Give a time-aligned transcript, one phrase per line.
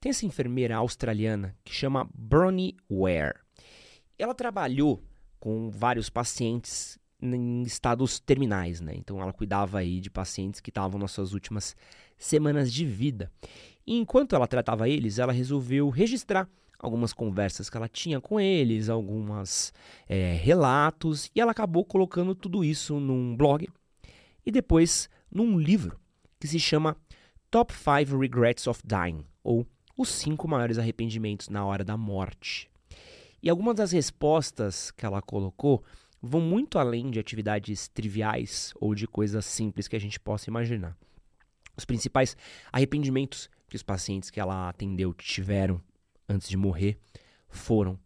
[0.00, 3.38] Tem essa enfermeira australiana que chama Bronnie Ware.
[4.18, 5.04] Ela trabalhou
[5.38, 8.94] com vários pacientes em estados terminais, né?
[8.96, 11.76] Então ela cuidava aí de pacientes que estavam nas suas últimas
[12.16, 13.30] semanas de vida.
[13.86, 16.48] E enquanto ela tratava eles, ela resolveu registrar
[16.78, 19.70] algumas conversas que ela tinha com eles, alguns
[20.08, 23.68] é, relatos, e ela acabou colocando tudo isso num blog
[24.46, 26.00] e depois num livro
[26.38, 26.96] que se chama
[27.50, 29.66] Top 5 Regrets of Dying, ou
[30.02, 32.70] Os 5 Maiores Arrependimentos na Hora da Morte.
[33.42, 35.84] E algumas das respostas que ela colocou
[36.22, 40.96] vão muito além de atividades triviais ou de coisas simples que a gente possa imaginar.
[41.76, 42.34] Os principais
[42.72, 45.78] arrependimentos que os pacientes que ela atendeu tiveram
[46.26, 46.98] antes de morrer
[47.50, 48.00] foram: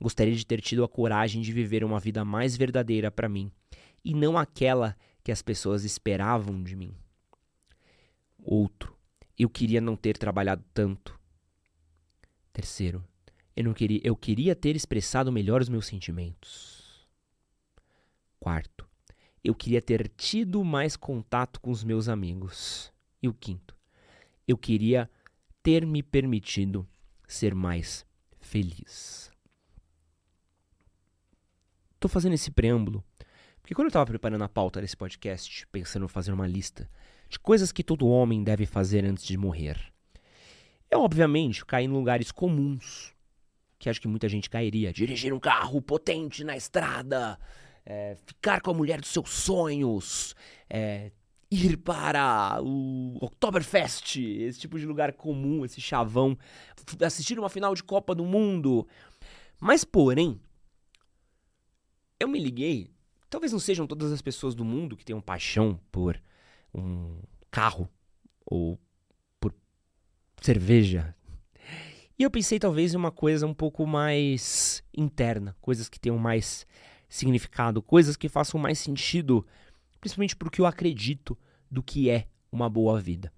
[0.00, 3.52] gostaria de ter tido a coragem de viver uma vida mais verdadeira para mim
[4.04, 6.92] e não aquela que as pessoas esperavam de mim.
[8.36, 8.96] Outro:
[9.38, 11.19] eu queria não ter trabalhado tanto.
[12.52, 13.04] Terceiro:
[13.56, 17.08] eu não queria, eu queria ter expressado melhor os meus sentimentos.
[18.38, 18.88] Quarto,
[19.44, 22.92] eu queria ter tido mais contato com os meus amigos.
[23.22, 23.76] E o quinto,
[24.48, 25.10] eu queria
[25.62, 26.88] ter me permitido
[27.28, 28.06] ser mais
[28.40, 29.30] feliz.
[31.94, 33.04] Estou fazendo esse preâmbulo
[33.70, 36.90] porque quando eu estava preparando a pauta desse podcast, pensando em fazer uma lista
[37.28, 39.92] de coisas que todo homem deve fazer antes de morrer,
[40.90, 43.14] eu obviamente caí em lugares comuns
[43.80, 44.92] que acho que muita gente cairia.
[44.92, 47.40] Dirigir um carro potente na estrada,
[47.84, 50.36] é, ficar com a mulher dos seus sonhos,
[50.68, 51.10] é,
[51.50, 56.36] ir para o Oktoberfest, esse tipo de lugar comum, esse chavão,
[57.04, 58.86] assistir uma final de Copa do Mundo.
[59.58, 60.38] Mas, porém,
[62.20, 62.90] eu me liguei,
[63.30, 66.20] talvez não sejam todas as pessoas do mundo que tenham paixão por
[66.74, 67.18] um
[67.50, 67.88] carro
[68.44, 68.78] ou
[70.40, 71.14] cerveja.
[72.18, 76.66] E eu pensei talvez em uma coisa um pouco mais interna, coisas que tenham mais
[77.08, 79.46] significado, coisas que façam mais sentido,
[80.00, 81.36] principalmente porque eu acredito
[81.70, 83.32] do que é uma boa vida.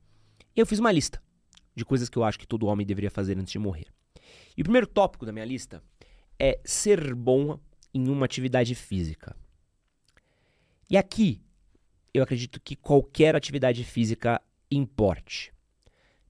[0.55, 1.23] E eu fiz uma lista
[1.75, 3.87] de coisas que eu acho que todo homem deveria fazer antes de morrer.
[4.57, 5.83] E o primeiro tópico da minha lista
[6.39, 7.59] é ser bom
[7.95, 9.37] em uma atividade física.
[10.91, 11.41] E aqui
[12.13, 14.41] eu acredito que qualquer atividade física
[14.71, 15.53] importe.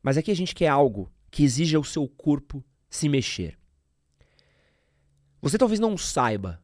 [0.02, 3.58] Mas aqui a gente quer algo que exija o seu corpo se mexer.
[5.40, 6.62] Você talvez não saiba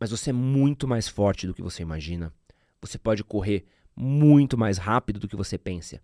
[0.00, 2.32] mas você é muito mais forte do que você imagina.
[2.80, 6.00] Você pode correr muito mais rápido do que você pensa.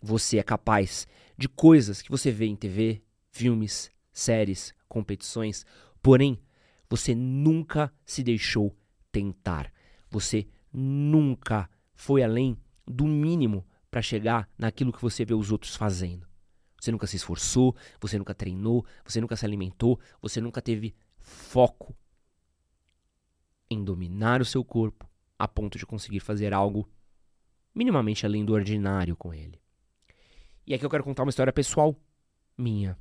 [0.00, 3.02] Você é capaz de coisas que você vê em TV,
[3.32, 5.66] filmes, séries, competições,
[6.00, 6.40] porém,
[6.88, 8.76] você nunca se deixou
[9.10, 9.72] tentar.
[10.08, 16.26] Você nunca foi além do mínimo para chegar naquilo que você vê os outros fazendo.
[16.80, 21.94] Você nunca se esforçou, você nunca treinou, você nunca se alimentou, você nunca teve foco
[23.70, 25.06] em dominar o seu corpo
[25.38, 26.88] a ponto de conseguir fazer algo
[27.74, 29.60] minimamente além do ordinário com ele.
[30.66, 31.94] E aqui eu quero contar uma história pessoal
[32.56, 32.96] minha.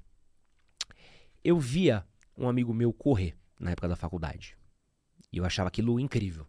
[1.42, 2.06] Eu via
[2.38, 4.58] um amigo meu correr na época da faculdade.
[5.32, 6.46] E eu achava aquilo incrível.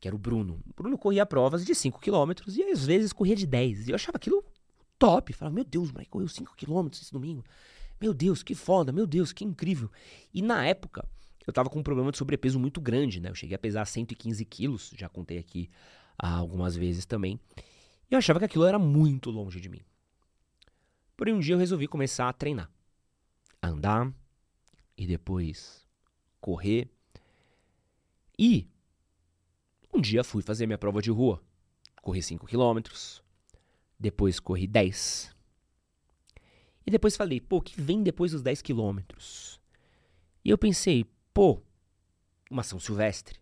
[0.00, 0.62] Que era o Bruno.
[0.66, 3.88] O Bruno corria provas de 5 km e às vezes corria de 10.
[3.88, 4.42] E eu achava aquilo
[4.98, 5.32] top.
[5.32, 7.44] Falava, meu Deus, mas correu 5 km esse domingo.
[8.00, 9.90] Meu Deus, que foda, meu Deus, que incrível.
[10.32, 11.06] E na época,
[11.46, 13.28] eu tava com um problema de sobrepeso muito grande, né?
[13.28, 15.68] Eu cheguei a pesar 115 quilos, já contei aqui
[16.18, 17.38] algumas vezes também.
[18.10, 19.82] E eu achava que aquilo era muito longe de mim.
[21.16, 22.70] Porém, um dia eu resolvi começar a treinar.
[23.60, 24.10] A andar
[24.96, 25.86] e depois
[26.40, 26.88] correr.
[28.38, 28.66] E
[29.92, 31.42] um dia fui fazer minha prova de rua.
[32.02, 33.22] Corri 5 quilômetros.
[33.98, 35.34] Depois corri 10.
[36.86, 39.60] E depois falei, pô, o que vem depois dos 10 quilômetros?
[40.44, 41.62] E eu pensei, Pô,
[42.50, 43.38] uma São Silvestre.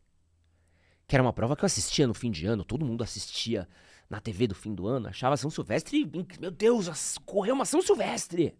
[1.06, 3.68] Que era uma prova que eu assistia no fim de ano, todo mundo assistia
[4.10, 8.54] na TV do fim do ano, achava São Silvestre, meu Deus, correu uma São Silvestre.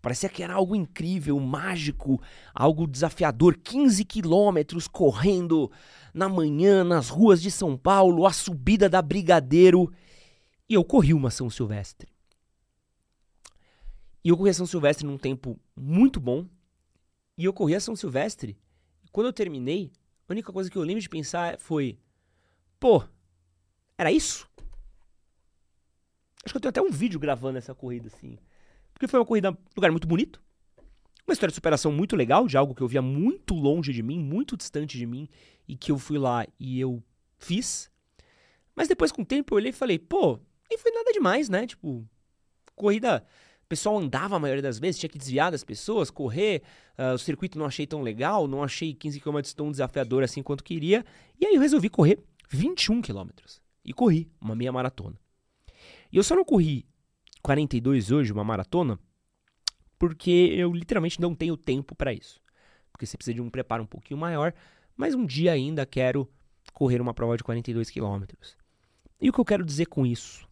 [0.00, 2.20] Parecia que era algo incrível, mágico,
[2.54, 3.56] algo desafiador.
[3.56, 5.70] 15 quilômetros correndo
[6.14, 9.92] na manhã nas ruas de São Paulo, a subida da Brigadeiro.
[10.68, 12.08] E eu corri uma São Silvestre.
[14.24, 16.46] E eu corri a São Silvestre num tempo muito bom,
[17.36, 18.58] e eu corri a São Silvestre.
[19.10, 19.90] Quando eu terminei,
[20.28, 21.98] a única coisa que eu lembro de pensar foi:
[22.78, 23.02] pô,
[23.96, 24.48] era isso?
[26.44, 28.38] Acho que eu tenho até um vídeo gravando essa corrida assim.
[29.00, 30.42] Porque foi uma corrida, um lugar muito bonito.
[31.26, 34.18] Uma história de superação muito legal, de algo que eu via muito longe de mim,
[34.18, 35.26] muito distante de mim,
[35.66, 37.02] e que eu fui lá e eu
[37.38, 37.90] fiz.
[38.76, 40.38] Mas depois, com o tempo, eu olhei e falei, pô,
[40.68, 41.66] nem foi nada demais, né?
[41.66, 42.06] Tipo,
[42.74, 43.24] corrida
[43.70, 46.60] pessoal andava a maioria das vezes, tinha que desviar das pessoas, correr,
[46.98, 50.62] uh, o circuito não achei tão legal, não achei 15 km tão desafiador assim quanto
[50.62, 51.06] queria,
[51.40, 53.30] e aí eu resolvi correr 21 km.
[53.82, 55.18] E corri uma meia maratona.
[56.12, 56.84] E eu só não corri
[57.42, 58.98] 42 hoje, uma maratona,
[59.98, 62.40] porque eu literalmente não tenho tempo para isso.
[62.92, 64.54] Porque você precisa de um preparo um pouquinho maior,
[64.96, 66.28] mas um dia ainda quero
[66.72, 68.56] correr uma prova de 42 quilômetros.
[69.20, 70.48] E o que eu quero dizer com isso?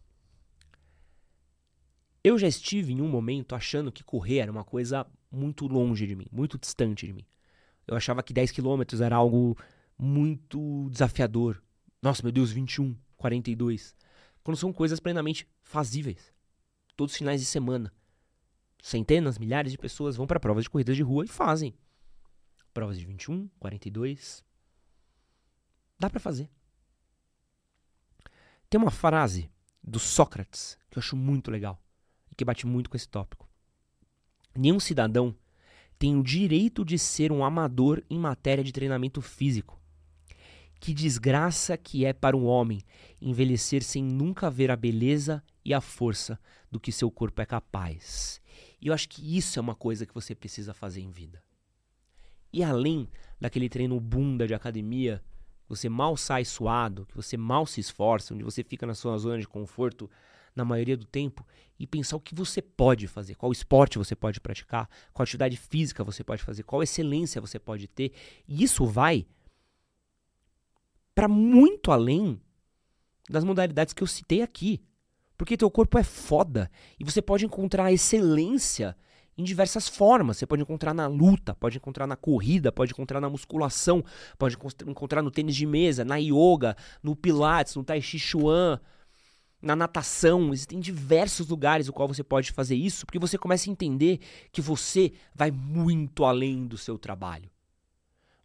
[2.23, 6.15] Eu já estive em um momento achando que correr era uma coisa muito longe de
[6.15, 7.25] mim, muito distante de mim.
[7.87, 9.57] Eu achava que 10 quilômetros era algo
[9.97, 11.61] muito desafiador.
[12.01, 13.95] Nossa, meu Deus, 21, 42.
[14.43, 16.33] Quando são coisas plenamente fazíveis.
[16.99, 17.93] Todos os finais de semana.
[18.83, 21.73] Centenas, milhares de pessoas vão para provas de corridas de rua e fazem.
[22.73, 24.43] Provas de 21, 42.
[25.97, 26.49] Dá para fazer.
[28.69, 29.49] Tem uma frase
[29.81, 31.81] do Sócrates que eu acho muito legal
[32.35, 33.47] que bate muito com esse tópico.
[34.53, 35.33] Nenhum cidadão
[35.97, 39.81] tem o direito de ser um amador em matéria de treinamento físico.
[40.81, 42.81] Que desgraça que é para um homem
[43.21, 46.39] envelhecer sem nunca ver a beleza e a força
[46.71, 48.41] do que seu corpo é capaz.
[48.81, 51.43] E eu acho que isso é uma coisa que você precisa fazer em vida.
[52.51, 53.07] E além
[53.39, 55.23] daquele treino bunda de academia,
[55.67, 59.37] você mal sai suado, que você mal se esforça, onde você fica na sua zona
[59.37, 60.09] de conforto
[60.55, 61.45] na maioria do tempo
[61.77, 66.03] e pensar o que você pode fazer, qual esporte você pode praticar, qual atividade física
[66.03, 68.11] você pode fazer, qual excelência você pode ter.
[68.47, 69.27] E isso vai
[71.13, 72.41] para muito além
[73.29, 74.81] das modalidades que eu citei aqui.
[75.39, 76.69] Porque teu corpo é foda
[76.99, 78.93] e você pode encontrar excelência
[79.37, 80.35] em diversas formas.
[80.35, 84.03] Você pode encontrar na luta, pode encontrar na corrida, pode encontrar na musculação,
[84.37, 88.81] pode encontrar no tênis de mesa, na yoga, no pilates, no tai chi chuan,
[89.61, 93.71] na natação, existem diversos lugares no qual você pode fazer isso, porque você começa a
[93.71, 94.19] entender
[94.51, 97.49] que você vai muito além do seu trabalho.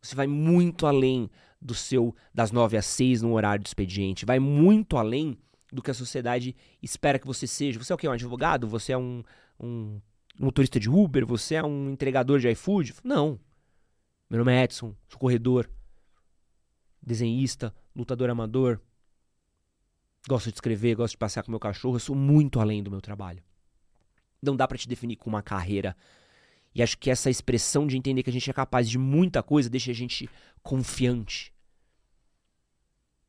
[0.00, 1.28] Você vai muito além
[1.60, 5.36] do seu das 9 às 6 no horário de expediente, vai muito além
[5.74, 7.78] do que a sociedade espera que você seja.
[7.78, 8.08] Você é o quê?
[8.08, 8.68] Um advogado?
[8.68, 9.22] Você é um,
[9.60, 10.00] um
[10.38, 11.26] motorista de Uber?
[11.26, 12.94] Você é um entregador de iFood?
[13.02, 13.38] Não.
[14.30, 15.68] Meu nome é Edson, sou corredor,
[17.02, 18.80] desenhista, lutador amador,
[20.26, 23.00] Gosto de escrever, gosto de passear com meu cachorro, eu sou muito além do meu
[23.00, 23.42] trabalho.
[24.42, 25.94] Não dá para te definir com uma carreira.
[26.74, 29.68] E acho que essa expressão de entender que a gente é capaz de muita coisa
[29.68, 30.28] deixa a gente
[30.62, 31.52] confiante.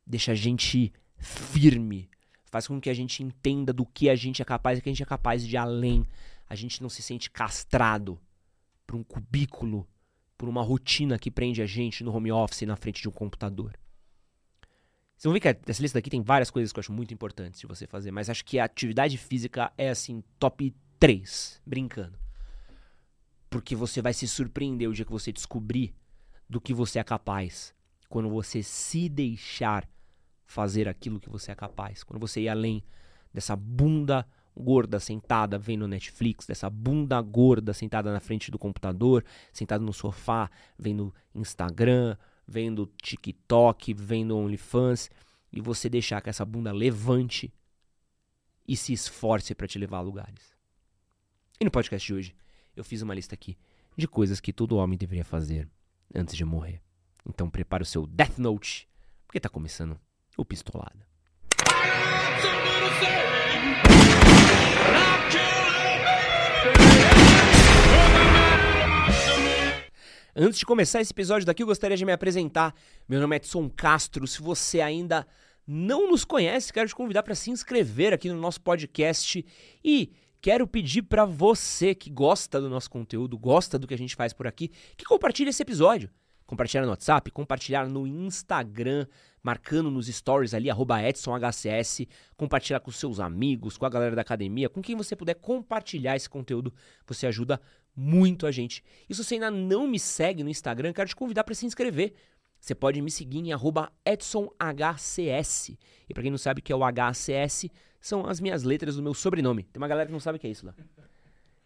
[0.07, 2.09] Deixa a gente firme.
[2.55, 4.91] Faz com que a gente entenda do que a gente é capaz e que a
[4.93, 6.05] gente é capaz de além.
[6.47, 8.17] A gente não se sente castrado
[8.87, 9.85] por um cubículo,
[10.37, 13.77] por uma rotina que prende a gente no home office na frente de um computador.
[15.17, 17.59] Vocês vão ver que essa lista daqui tem várias coisas que eu acho muito importantes
[17.59, 22.17] de você fazer, mas acho que a atividade física é assim, top 3, brincando.
[23.49, 25.93] Porque você vai se surpreender o dia que você descobrir
[26.49, 27.75] do que você é capaz.
[28.07, 29.85] Quando você se deixar
[30.45, 32.03] fazer aquilo que você é capaz.
[32.03, 32.83] Quando você ir além
[33.33, 34.25] dessa bunda
[34.57, 40.49] gorda sentada vendo Netflix, dessa bunda gorda sentada na frente do computador, sentada no sofá,
[40.77, 42.15] vendo Instagram,
[42.47, 45.09] vendo TikTok, vendo OnlyFans,
[45.51, 47.53] e você deixar que essa bunda levante
[48.67, 50.55] e se esforce para te levar a lugares.
[51.59, 52.35] E no podcast de hoje,
[52.75, 53.57] eu fiz uma lista aqui
[53.97, 55.69] de coisas que todo homem deveria fazer
[56.13, 56.81] antes de morrer.
[57.25, 58.87] Então prepara o seu Death Note,
[59.25, 59.99] porque tá começando
[60.37, 61.05] o Pistolada.
[70.37, 72.75] Antes de começar esse episódio daqui, eu gostaria de me apresentar.
[73.07, 74.27] Meu nome é Edson Castro.
[74.27, 75.25] Se você ainda
[75.65, 79.45] não nos conhece, quero te convidar para se inscrever aqui no nosso podcast
[79.81, 80.11] e
[80.41, 84.33] quero pedir para você que gosta do nosso conteúdo, gosta do que a gente faz
[84.33, 86.09] por aqui, que compartilhe esse episódio.
[86.45, 89.07] Compartilhar no WhatsApp, compartilhar no Instagram,
[89.45, 90.69] marcando nos stories ali,
[91.07, 96.15] EdsonHCS, compartilhar com seus amigos, com a galera da academia, com quem você puder compartilhar
[96.15, 96.73] esse conteúdo,
[97.05, 97.61] você ajuda
[97.95, 98.83] muito a gente.
[99.07, 102.15] E se você ainda não me segue no Instagram, quero te convidar para se inscrever.
[102.59, 103.51] Você pode me seguir em
[104.03, 105.77] EdsonHCS.
[106.09, 107.69] E para quem não sabe o que é o HCS,
[108.01, 109.61] são as minhas letras do meu sobrenome.
[109.61, 110.73] Tem uma galera que não sabe o que é isso lá.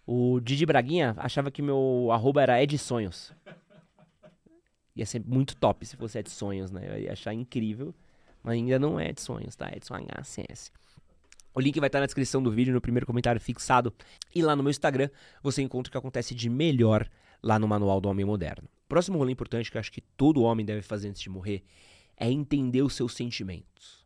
[0.06, 3.32] O Didi Braguinha achava que meu arroba era Ed Sonhos.
[4.96, 6.88] Ia ser muito top se fosse Ed Sonhos, né?
[6.90, 7.94] Eu ia achar incrível.
[8.44, 9.70] Mas ainda não é Ed Sonhos, tá?
[9.74, 10.72] Edson HCS.
[11.54, 13.94] O link vai estar na descrição do vídeo, no primeiro comentário fixado.
[14.34, 15.10] E lá no meu Instagram
[15.42, 17.10] você encontra o que acontece de melhor
[17.42, 18.68] lá no Manual do Homem Moderno.
[18.88, 21.64] Próximo rolê importante que eu acho que todo homem deve fazer antes de morrer
[22.18, 24.06] é entender os seus sentimentos.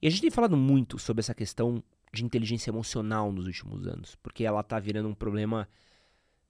[0.00, 4.14] E a gente tem falado muito sobre essa questão de inteligência emocional nos últimos anos,
[4.16, 5.68] porque ela está virando um problema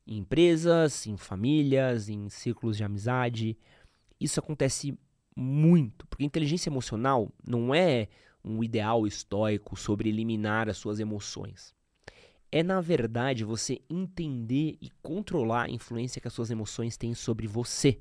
[0.06, 3.56] em empresas, em famílias, em círculos de amizade.
[4.20, 4.98] Isso acontece
[5.36, 8.08] muito, porque inteligência emocional não é
[8.44, 11.74] um ideal estoico sobre eliminar as suas emoções.
[12.52, 17.48] É, na verdade, você entender e controlar a influência que as suas emoções têm sobre
[17.48, 18.00] você.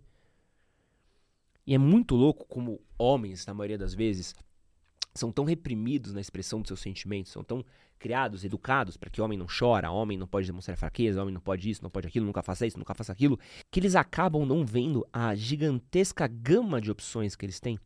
[1.65, 4.35] E é muito louco como homens, na maioria das vezes,
[5.13, 7.63] são tão reprimidos na expressão dos seus sentimentos, são tão
[7.99, 11.69] criados, educados para que homem não chora, homem não pode demonstrar fraqueza, homem não pode
[11.69, 13.39] isso, não pode aquilo, nunca faça isso, nunca faça aquilo,
[13.71, 17.79] que eles acabam não vendo a gigantesca gama de opções que eles têm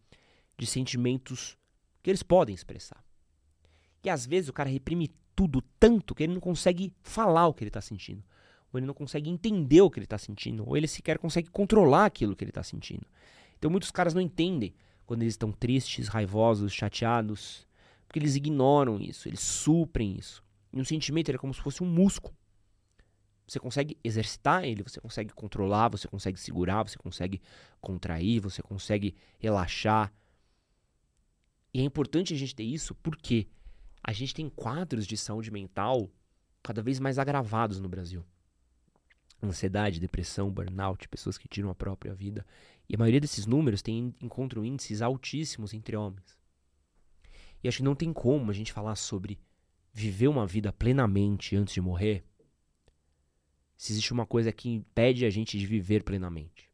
[0.57, 1.57] de sentimentos
[2.01, 3.03] que eles podem expressar.
[4.03, 7.63] E às vezes o cara reprime tudo tanto que ele não consegue falar o que
[7.63, 8.23] ele está sentindo,
[8.71, 12.05] ou ele não consegue entender o que ele está sentindo, ou ele sequer consegue controlar
[12.05, 13.05] aquilo que ele está sentindo.
[13.57, 14.73] Então muitos caras não entendem
[15.07, 17.65] quando eles estão tristes, raivosos, chateados,
[18.05, 20.43] porque eles ignoram isso, eles suprem isso.
[20.71, 22.35] E um sentimento é como se fosse um músculo.
[23.47, 27.41] Você consegue exercitar ele, você consegue controlar, você consegue segurar, você consegue
[27.79, 30.13] contrair, você consegue relaxar.
[31.73, 33.47] E é importante a gente ter isso porque
[34.03, 36.11] a gente tem quadros de saúde mental
[36.61, 38.25] cada vez mais agravados no Brasil.
[39.41, 42.45] Ansiedade, depressão, burnout, pessoas que tiram a própria vida.
[42.89, 46.37] E a maioria desses números tem, encontram índices altíssimos entre homens.
[47.63, 49.39] E acho que não tem como a gente falar sobre
[49.93, 52.23] viver uma vida plenamente antes de morrer
[53.77, 56.69] se existe uma coisa que impede a gente de viver plenamente.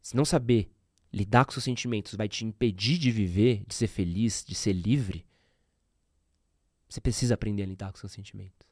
[0.00, 0.70] Se não saber
[1.12, 5.26] lidar com seus sentimentos vai te impedir de viver, de ser feliz, de ser livre,
[6.88, 8.66] você precisa aprender a lidar com seus sentimentos.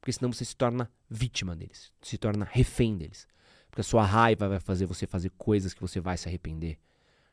[0.00, 3.26] Porque senão você se torna vítima deles, se torna refém deles.
[3.72, 6.78] Porque a sua raiva vai fazer você fazer coisas que você vai se arrepender.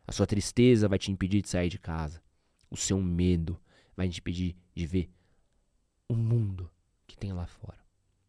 [0.07, 2.23] A sua tristeza vai te impedir de sair de casa.
[2.71, 3.59] O seu medo
[3.93, 5.09] vai te impedir de ver
[6.07, 6.71] o mundo
[7.05, 7.77] que tem lá fora.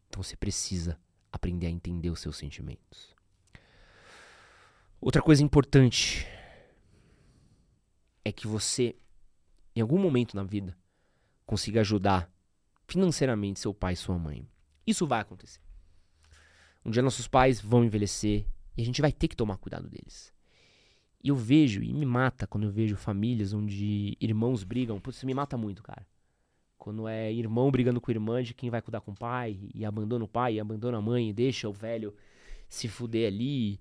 [0.09, 0.99] Então você precisa
[1.31, 3.15] aprender a entender os seus sentimentos.
[4.99, 6.27] Outra coisa importante
[8.25, 8.93] é que você,
[9.73, 10.77] em algum momento na vida,
[11.45, 12.29] consiga ajudar
[12.85, 14.45] financeiramente seu pai e sua mãe.
[14.85, 15.61] Isso vai acontecer.
[16.83, 18.45] Um dia nossos pais vão envelhecer
[18.75, 20.33] e a gente vai ter que tomar cuidado deles.
[21.23, 24.99] E eu vejo, e me mata quando eu vejo famílias onde irmãos brigam.
[24.99, 26.07] Putz, isso me mata muito, cara.
[26.79, 30.25] Quando é irmão brigando com irmã de quem vai cuidar com o pai, e abandona
[30.25, 32.15] o pai, e abandona a mãe, e deixa o velho
[32.67, 33.79] se fuder ali.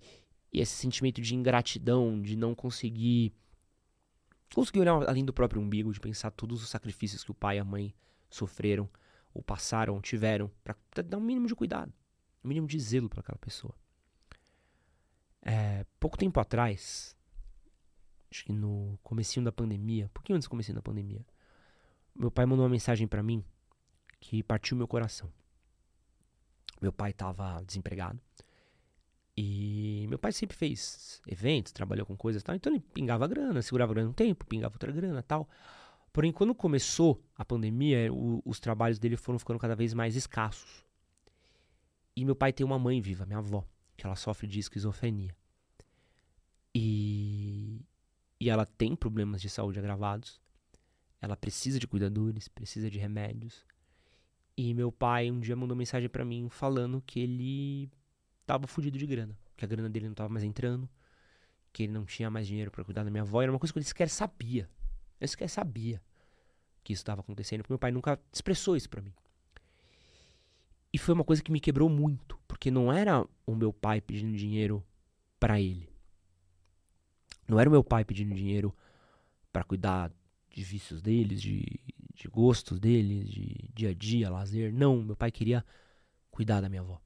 [0.53, 3.33] E esse sentimento de ingratidão, de não conseguir.
[4.55, 7.61] Conseguir olhar além do próprio umbigo, de pensar todos os sacrifícios que o pai e
[7.61, 7.95] a mãe
[8.29, 8.87] sofreram,
[9.33, 11.91] ou passaram, ou tiveram, para dar um mínimo de cuidado
[12.45, 13.75] um mínimo de zelo para aquela pessoa.
[15.43, 17.17] É, pouco tempo atrás,
[18.31, 21.25] acho que no comecinho da pandemia, um pouquinho antes do comecinho da pandemia,
[22.15, 23.45] meu pai mandou uma mensagem para mim
[24.19, 25.33] que partiu meu coração.
[26.81, 28.21] Meu pai estava desempregado
[29.37, 33.63] e meu pai sempre fez eventos, trabalhou com coisas e tal, então ele pingava grana,
[33.63, 35.49] segurava grana um tempo, pingava outra grana tal.
[36.13, 40.85] Porém, quando começou a pandemia, o, os trabalhos dele foram ficando cada vez mais escassos.
[42.21, 45.35] E meu pai tem uma mãe viva, minha avó, que ela sofre de esquizofrenia.
[46.75, 47.81] E,
[48.39, 50.39] e ela tem problemas de saúde agravados.
[51.19, 53.65] Ela precisa de cuidadores, precisa de remédios.
[54.55, 57.91] E meu pai um dia mandou mensagem para mim falando que ele
[58.45, 60.87] tava fudido de grana, que a grana dele não tava mais entrando,
[61.73, 63.41] que ele não tinha mais dinheiro para cuidar da minha avó.
[63.41, 64.69] Era uma coisa que ele sequer sabia.
[65.19, 66.03] Eu sequer sabia
[66.85, 69.15] que isso estava acontecendo, porque meu pai nunca expressou isso para mim.
[70.93, 74.37] E foi uma coisa que me quebrou muito, porque não era o meu pai pedindo
[74.37, 74.85] dinheiro
[75.39, 75.89] para ele.
[77.49, 78.75] Não era o meu pai pedindo dinheiro
[79.53, 80.13] para cuidar
[80.51, 81.65] de vícios deles, de,
[82.15, 84.73] de gostos deles, de dia a dia, lazer.
[84.73, 85.65] Não, meu pai queria
[86.31, 87.01] cuidar da minha avó.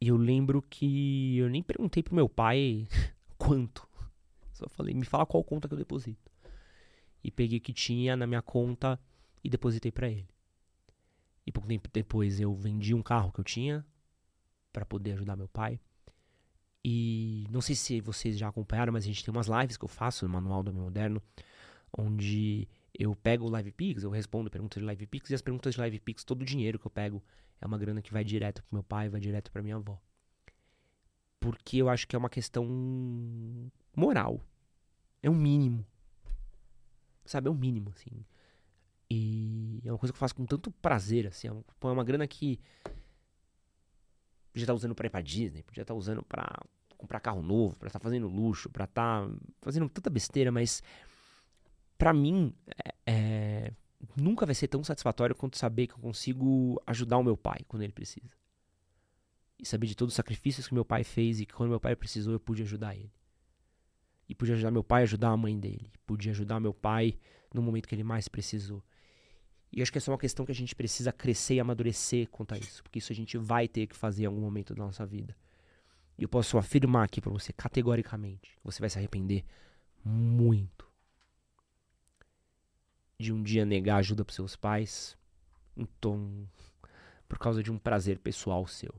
[0.00, 2.86] E eu lembro que eu nem perguntei pro meu pai
[3.36, 3.86] quanto.
[4.52, 6.30] Só falei, me fala qual conta que eu deposito.
[7.22, 8.98] E peguei o que tinha na minha conta
[9.44, 10.28] e depositei para ele.
[11.46, 13.84] E pouco tempo depois eu vendi um carro que eu tinha
[14.72, 15.80] para poder ajudar meu pai.
[16.84, 19.88] E não sei se vocês já acompanharam, mas a gente tem umas lives que eu
[19.88, 21.22] faço no Manual do Homem Moderno,
[21.96, 22.68] onde
[22.98, 25.80] eu pego o Live Pix, eu respondo perguntas de Live Pix, e as perguntas de
[25.80, 27.22] Live Pix, todo o dinheiro que eu pego
[27.60, 30.00] é uma grana que vai direto pro meu pai, vai direto pra minha avó.
[31.38, 32.66] Porque eu acho que é uma questão
[33.94, 34.40] moral.
[35.22, 35.86] É um mínimo.
[37.24, 38.24] Sabe, é um mínimo, assim.
[39.10, 41.48] E é uma coisa que eu faço com tanto prazer, assim.
[41.48, 42.60] É uma, é uma grana que
[44.52, 46.62] podia estar usando pra ir pra Disney, podia estar usando pra
[46.96, 49.28] comprar carro novo, pra estar fazendo luxo, pra estar
[49.60, 50.82] fazendo tanta besteira, mas
[51.96, 53.72] para mim, é, é,
[54.16, 57.82] nunca vai ser tão satisfatório quanto saber que eu consigo ajudar o meu pai quando
[57.82, 58.34] ele precisa.
[59.58, 61.94] E saber de todos os sacrifícios que meu pai fez e que quando meu pai
[61.94, 63.12] precisou eu pude ajudar ele.
[64.28, 65.92] E pude ajudar meu pai a ajudar a mãe dele.
[66.06, 67.18] Pude ajudar meu pai
[67.52, 68.82] no momento que ele mais precisou.
[69.72, 72.54] E acho que essa é uma questão que a gente precisa crescer e amadurecer quanto
[72.54, 72.82] a isso.
[72.82, 75.36] Porque isso a gente vai ter que fazer em algum momento da nossa vida.
[76.18, 79.44] E eu posso afirmar aqui para você categoricamente: você vai se arrepender
[80.04, 80.90] muito
[83.18, 85.16] de um dia negar ajuda para seus pais,
[85.76, 86.48] então,
[87.28, 88.94] por causa de um prazer pessoal seu.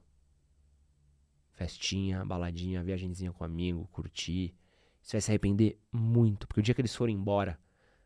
[1.53, 4.53] Festinha, baladinha, viagemzinha com amigo, curtir.
[5.01, 7.59] Você vai se arrepender muito, porque o dia que eles forem embora,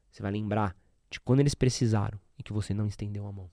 [0.09, 0.75] você vai lembrar
[1.09, 3.49] de quando eles precisaram e que você não estendeu a mão.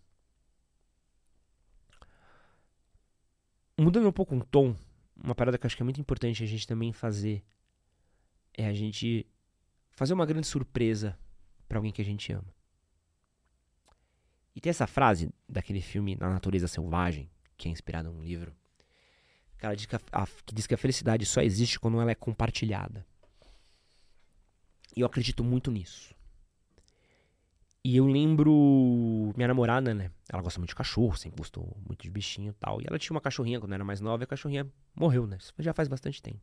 [3.79, 4.77] Mudando um pouco um tom,
[5.17, 7.45] uma parada que eu acho que é muito importante a gente também fazer
[8.55, 9.27] é a gente
[9.91, 11.19] fazer uma grande surpresa
[11.67, 12.55] para alguém que a gente ama.
[14.55, 18.55] E tem essa frase daquele filme Na Natureza Selvagem, que é inspirado num livro,
[19.63, 22.17] cara diz que, a, a, que diz que a felicidade só existe quando ela é
[22.17, 23.07] compartilhada.
[24.97, 26.13] E eu acredito muito nisso.
[27.85, 30.11] E eu lembro minha namorada, né?
[30.33, 32.81] Ela gosta muito de cachorro, sempre gostou muito de bichinho e tal.
[32.81, 35.37] E ela tinha uma cachorrinha quando era mais nova e a cachorrinha morreu, né?
[35.41, 36.41] Isso já faz bastante tempo.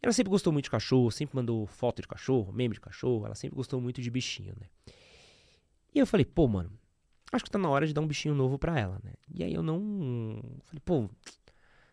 [0.00, 3.26] Ela sempre gostou muito de cachorro, sempre mandou foto de cachorro, meme de cachorro.
[3.26, 4.68] Ela sempre gostou muito de bichinho, né?
[5.92, 6.70] E eu falei, pô, mano,
[7.32, 9.14] acho que tá na hora de dar um bichinho novo pra ela, né?
[9.34, 10.40] E aí eu não.
[10.62, 11.10] Falei, pô,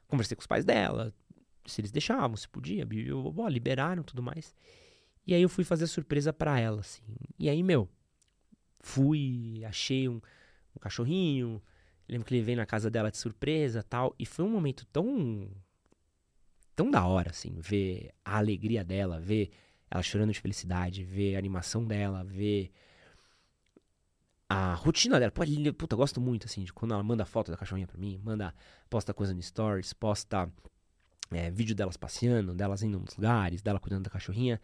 [0.07, 1.11] conversei com os pais dela,
[1.65, 2.87] se eles deixavam, se podia,
[3.35, 4.53] ó, liberaram tudo mais.
[5.25, 7.01] E aí eu fui fazer a surpresa pra ela, assim.
[7.39, 7.89] E aí, meu
[8.83, 10.21] fui, achei um,
[10.75, 11.61] um cachorrinho.
[12.07, 14.13] Lembro que ele veio na casa dela de surpresa tal.
[14.19, 15.49] E foi um momento tão.
[16.75, 19.49] tão da hora, assim, ver a alegria dela, ver
[19.89, 22.71] ela chorando de felicidade, ver a animação dela, ver
[24.49, 25.31] a rotina dela.
[25.31, 25.43] Pô,
[25.77, 28.53] puta, eu gosto muito, assim, de quando ela manda foto da cachorrinha pra mim, manda,
[28.89, 30.51] posta coisa no stories, posta
[31.31, 34.59] é, vídeo delas passeando, delas indo nos lugares, dela cuidando da cachorrinha.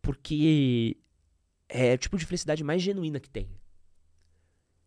[0.00, 0.96] Porque
[1.72, 3.48] é o tipo de felicidade mais genuína que tem.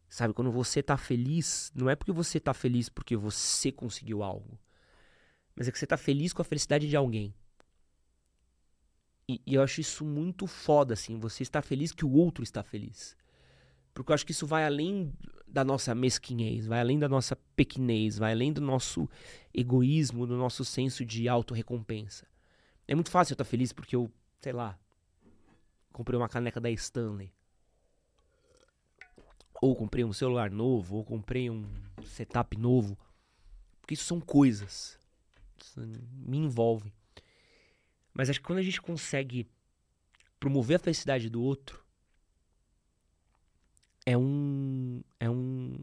[0.07, 4.59] Sabe, quando você tá feliz, não é porque você tá feliz porque você conseguiu algo,
[5.55, 7.33] mas é que você tá feliz com a felicidade de alguém.
[9.27, 12.61] E, e eu acho isso muito foda, assim, você estar feliz que o outro está
[12.63, 13.17] feliz.
[13.91, 15.11] Porque eu acho que isso vai além
[15.47, 19.09] da nossa mesquinhez, vai além da nossa pequenez, vai além do nosso
[19.51, 22.27] egoísmo, do nosso senso de autorrecompensa.
[22.87, 24.77] É muito fácil eu estar feliz porque eu, sei lá,
[25.95, 27.31] comprei uma caneca da Stanley.
[29.61, 31.65] Ou comprei um celular novo, ou comprei um
[32.03, 32.97] setup novo.
[33.79, 34.99] Porque isso são coisas.
[35.57, 36.91] Isso me envolvem.
[38.13, 39.49] Mas acho que quando a gente consegue
[40.37, 41.81] promover a felicidade do outro,
[44.05, 45.01] é um.
[45.17, 45.77] É um.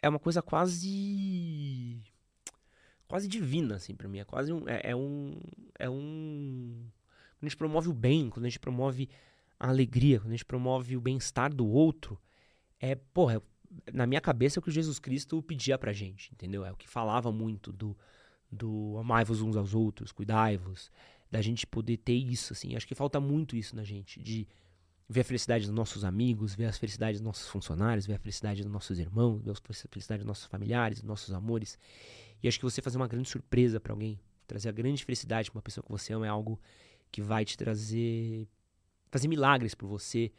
[0.00, 2.02] É uma coisa quase.
[3.06, 4.20] Quase divina, assim, pra mim.
[4.20, 4.66] É quase um.
[4.66, 5.38] É, é um.
[5.78, 6.90] É um.
[7.38, 9.08] Quando a gente promove o bem, quando a gente promove
[9.60, 12.18] a alegria, quando a gente promove o bem-estar do outro,
[12.80, 13.42] é, porra,
[13.92, 16.64] na minha cabeça é o que Jesus Cristo pedia pra gente, entendeu?
[16.64, 17.96] É o que falava muito do,
[18.50, 20.90] do amai-vos uns aos outros, cuidai-vos,
[21.30, 22.74] da gente poder ter isso, assim.
[22.74, 24.48] Acho que falta muito isso na gente, de
[25.06, 28.62] ver a felicidade dos nossos amigos, ver a felicidade dos nossos funcionários, ver a felicidade
[28.62, 31.78] dos nossos irmãos, ver a felicidade dos nossos familiares, dos nossos amores.
[32.42, 35.58] E acho que você fazer uma grande surpresa para alguém, trazer a grande felicidade para
[35.58, 36.58] uma pessoa que você ama é algo
[37.12, 38.48] que vai te trazer
[39.10, 40.32] fazer milagres por você.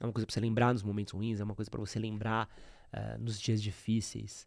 [0.00, 2.48] É uma coisa para você lembrar nos momentos ruins, é uma coisa para você lembrar
[2.92, 4.46] uh, nos dias difíceis.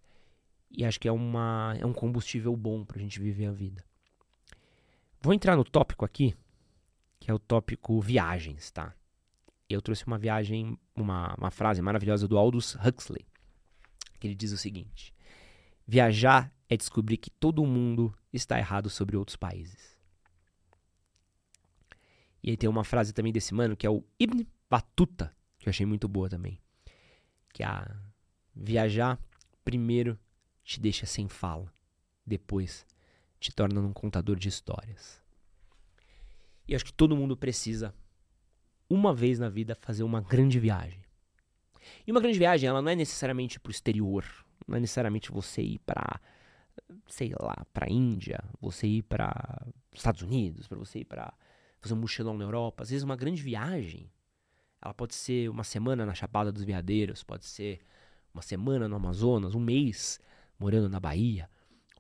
[0.72, 3.84] E acho que é, uma, é um combustível bom para a gente viver a vida.
[5.22, 6.36] Vou entrar no tópico aqui,
[7.20, 8.94] que é o tópico viagens, tá?
[9.68, 13.26] Eu trouxe uma viagem, uma, uma frase maravilhosa do Aldous Huxley,
[14.20, 15.14] que ele diz o seguinte:
[15.86, 19.99] Viajar é descobrir que todo mundo está errado sobre outros países.
[22.44, 25.72] E aí tem uma frase também desse mano que é o Ibn Batuta, que eu
[25.72, 26.60] achei muito boa também.
[27.54, 27.96] Que é a
[28.56, 29.20] viajar
[29.64, 30.18] primeiro
[30.64, 31.72] te deixa sem fala,
[32.26, 32.86] depois
[33.40, 35.22] te torna um contador de histórias.
[36.68, 37.94] E acho que todo mundo precisa
[38.90, 41.02] uma vez na vida fazer uma grande viagem.
[42.06, 44.26] E uma grande viagem, ela não é necessariamente para o exterior,
[44.68, 46.20] não é necessariamente você ir para
[47.08, 51.34] sei lá, para Índia, você ir para Estados Unidos, para você ir para
[51.80, 52.84] fazer um mochilão na Europa.
[52.84, 54.12] Às vezes uma grande viagem,
[54.82, 57.80] ela pode ser uma semana na Chapada dos Veadeiros, pode ser
[58.34, 60.20] uma semana no Amazonas, um mês
[60.58, 61.50] morando na Bahia.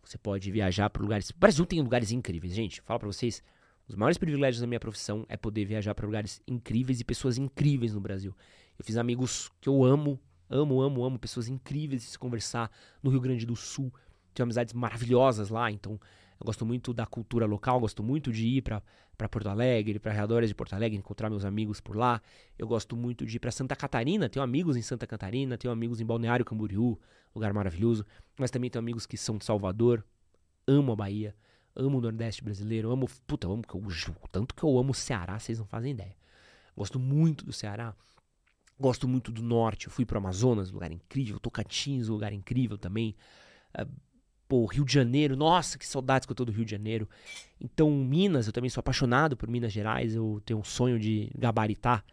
[0.03, 1.29] Você pode viajar para lugares.
[1.29, 2.81] O Brasil tem lugares incríveis, gente.
[2.81, 3.43] Falo para vocês,
[3.87, 7.93] os maiores privilégios da minha profissão é poder viajar para lugares incríveis e pessoas incríveis
[7.93, 8.35] no Brasil.
[8.77, 12.71] Eu fiz amigos que eu amo, amo, amo, amo, pessoas incríveis de se conversar
[13.03, 13.93] no Rio Grande do Sul.
[14.33, 15.99] Tenho amizades maravilhosas lá, então
[16.39, 18.81] eu gosto muito da cultura local, gosto muito de ir para
[19.27, 22.21] Porto Alegre, para arredores de Porto Alegre, encontrar meus amigos por lá.
[22.57, 25.99] Eu gosto muito de ir para Santa Catarina, tenho amigos em Santa Catarina, tenho amigos
[25.99, 26.97] em Balneário Camboriú,
[27.35, 28.05] lugar maravilhoso,
[28.37, 30.05] mas também tenho amigos que são de Salvador.
[30.67, 31.35] Amo a Bahia,
[31.75, 33.83] amo o Nordeste brasileiro, amo, puta, amo que eu
[34.31, 36.15] tanto que eu amo o Ceará, vocês não fazem ideia.
[36.79, 37.93] Gosto muito do Ceará.
[38.79, 39.87] Gosto muito do norte.
[39.87, 41.37] Eu fui pro Amazonas, lugar incrível.
[41.37, 43.13] Tocantins, lugar incrível também.
[43.77, 43.85] Uh,
[44.49, 47.07] Pô, Rio de Janeiro, nossa, que saudades que eu tô do Rio de Janeiro.
[47.61, 50.15] Então, Minas, eu também sou apaixonado por Minas Gerais.
[50.15, 52.03] Eu tenho um sonho de gabaritar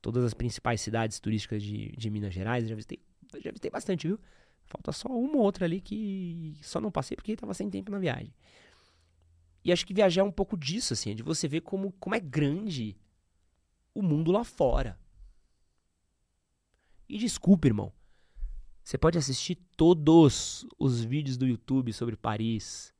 [0.00, 2.66] todas as principais cidades turísticas de, de Minas Gerais.
[2.66, 2.98] Já visitei,
[3.44, 4.18] já visitei bastante, viu?
[4.64, 7.98] Falta só uma ou outra ali que só não passei porque tava sem tempo na
[7.98, 8.32] viagem.
[9.62, 12.20] E acho que viajar é um pouco disso, assim, de você ver como, como é
[12.20, 12.96] grande
[13.94, 14.98] o mundo lá fora.
[17.06, 17.92] E desculpa, irmão.
[18.82, 22.92] Você pode assistir todos os vídeos do YouTube sobre Paris,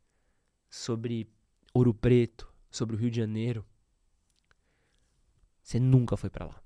[0.71, 1.29] sobre
[1.75, 3.65] Ouro Preto, sobre o Rio de Janeiro.
[5.63, 6.63] Você nunca foi para lá.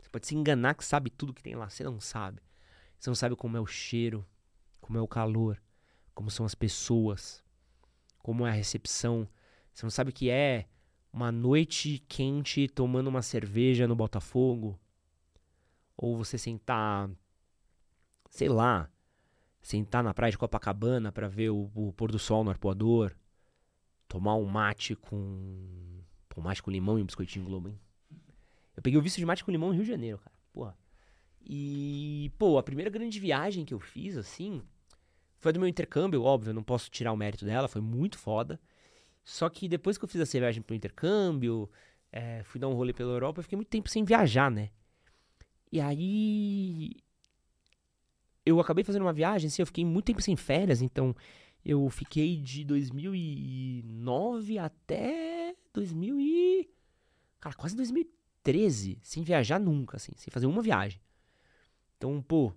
[0.00, 2.42] Você pode se enganar que sabe tudo que tem lá, você não sabe.
[2.98, 4.26] Você não sabe como é o cheiro,
[4.80, 5.62] como é o calor,
[6.12, 7.42] como são as pessoas,
[8.18, 9.28] como é a recepção.
[9.72, 10.66] Você não sabe o que é
[11.12, 14.78] uma noite quente tomando uma cerveja no Botafogo,
[15.96, 17.08] ou você sentar
[18.34, 18.90] sei lá,
[19.62, 23.14] sentar na praia de Copacabana para ver o, o, pôr do sol no arpoador,
[24.08, 26.02] tomar um mate com.
[26.28, 27.78] Pô, mate com limão e um biscoitinho Globo, hein?
[28.76, 30.34] Eu peguei o visto de mate com limão no Rio de Janeiro, cara.
[30.52, 30.76] Porra.
[31.40, 34.60] E, pô, a primeira grande viagem que eu fiz, assim,
[35.38, 38.60] foi do meu intercâmbio, óbvio, eu não posso tirar o mérito dela, foi muito foda.
[39.22, 41.70] Só que depois que eu fiz essa viagem pro intercâmbio,
[42.10, 44.70] é, fui dar um rolê pela Europa, eu fiquei muito tempo sem viajar, né?
[45.70, 46.96] E aí
[48.44, 51.14] eu acabei fazendo uma viagem, assim, eu fiquei muito tempo sem férias, então
[51.64, 56.68] eu fiquei de 2009 até 2000 e...
[57.40, 61.00] Cara, quase 2013, sem viajar nunca, assim, sem fazer uma viagem.
[61.96, 62.52] Então, pô,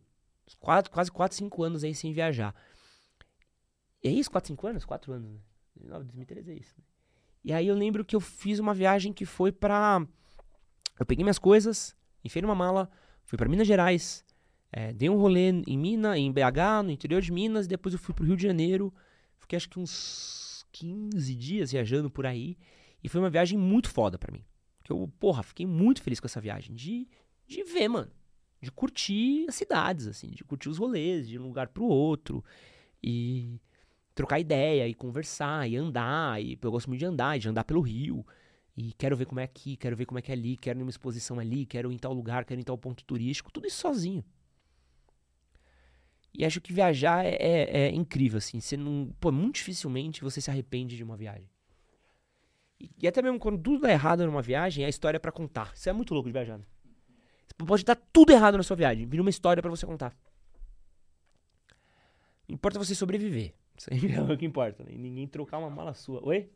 [0.60, 2.54] quatro, quase 4, 5 anos aí sem viajar.
[4.04, 4.86] E é isso, 4, 5 anos?
[4.86, 5.40] 4 anos, né?
[5.76, 6.84] 2009, 2013 é isso, né?
[7.44, 10.06] E aí eu lembro que eu fiz uma viagem que foi pra...
[11.00, 12.90] Eu peguei minhas coisas, enfiei numa mala,
[13.24, 14.26] fui para Minas Gerais,
[14.72, 18.14] é, dei um rolê em Minas, em BH, no interior de Minas, depois eu fui
[18.14, 18.94] pro Rio de Janeiro.
[19.38, 22.58] Fiquei acho que uns 15 dias viajando por aí.
[23.04, 24.44] E foi uma viagem muito foda pra mim.
[24.84, 26.76] Que eu, porra, fiquei muito feliz com essa viagem.
[26.76, 27.08] De,
[27.48, 28.12] de ver, mano.
[28.62, 30.30] De curtir as cidades, assim.
[30.32, 32.44] De curtir os rolês, de um lugar pro outro.
[33.02, 33.62] E
[34.14, 36.42] trocar ideia, e conversar, e andar.
[36.42, 38.26] E eu gosto muito de andar, de andar pelo Rio.
[38.76, 40.82] E quero ver como é aqui, quero ver como é que é ali, quero ir
[40.82, 43.52] numa exposição ali, quero ir em tal lugar, quero ir em tal ponto turístico.
[43.52, 44.24] Tudo isso sozinho.
[46.38, 48.60] E acho que viajar é, é, é, incrível, assim.
[48.60, 49.12] Você não.
[49.20, 51.50] Pô, muito dificilmente você se arrepende de uma viagem.
[52.80, 55.72] E, e até mesmo quando tudo dá errado numa viagem, é a história para contar.
[55.74, 56.60] Isso é muito louco de viajar.
[56.60, 56.66] Né?
[57.48, 60.16] Você pode dar tudo errado na sua viagem, vir uma história para você contar.
[62.48, 63.56] Importa você sobreviver.
[63.76, 64.92] Isso aí é o que importa, né?
[64.94, 66.24] E ninguém trocar uma mala sua.
[66.24, 66.52] Oi?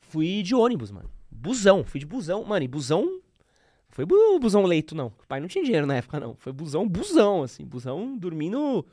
[0.00, 1.08] Fui de ônibus, mano.
[1.30, 1.84] Busão.
[1.84, 2.44] Fui de busão.
[2.44, 3.20] Mano, e busão
[3.90, 5.08] foi bu busão leito, não.
[5.08, 6.36] O pai não tinha dinheiro na época, não.
[6.36, 7.64] Foi busão, busão, assim.
[7.64, 8.86] Busão dormindo.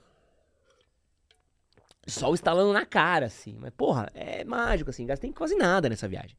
[2.08, 3.58] Sol estalando na cara, assim.
[3.60, 5.06] Mas, porra, é mágico, assim.
[5.06, 6.36] Gastei quase nada nessa viagem.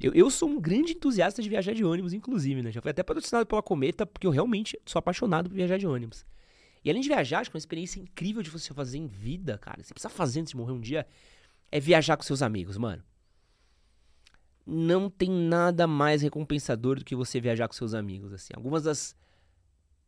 [0.00, 2.72] Eu, eu sou um grande entusiasta de viajar de ônibus, inclusive, né?
[2.72, 6.26] Já fui até patrocinado pela Cometa, porque eu realmente sou apaixonado por viajar de ônibus.
[6.84, 9.56] E além de viajar, acho que é uma experiência incrível de você fazer em vida,
[9.58, 9.82] cara.
[9.82, 11.06] Você precisa fazer antes de morrer um dia.
[11.70, 13.02] É viajar com seus amigos, mano
[14.66, 18.52] não tem nada mais recompensador do que você viajar com seus amigos, assim.
[18.54, 19.16] Algumas das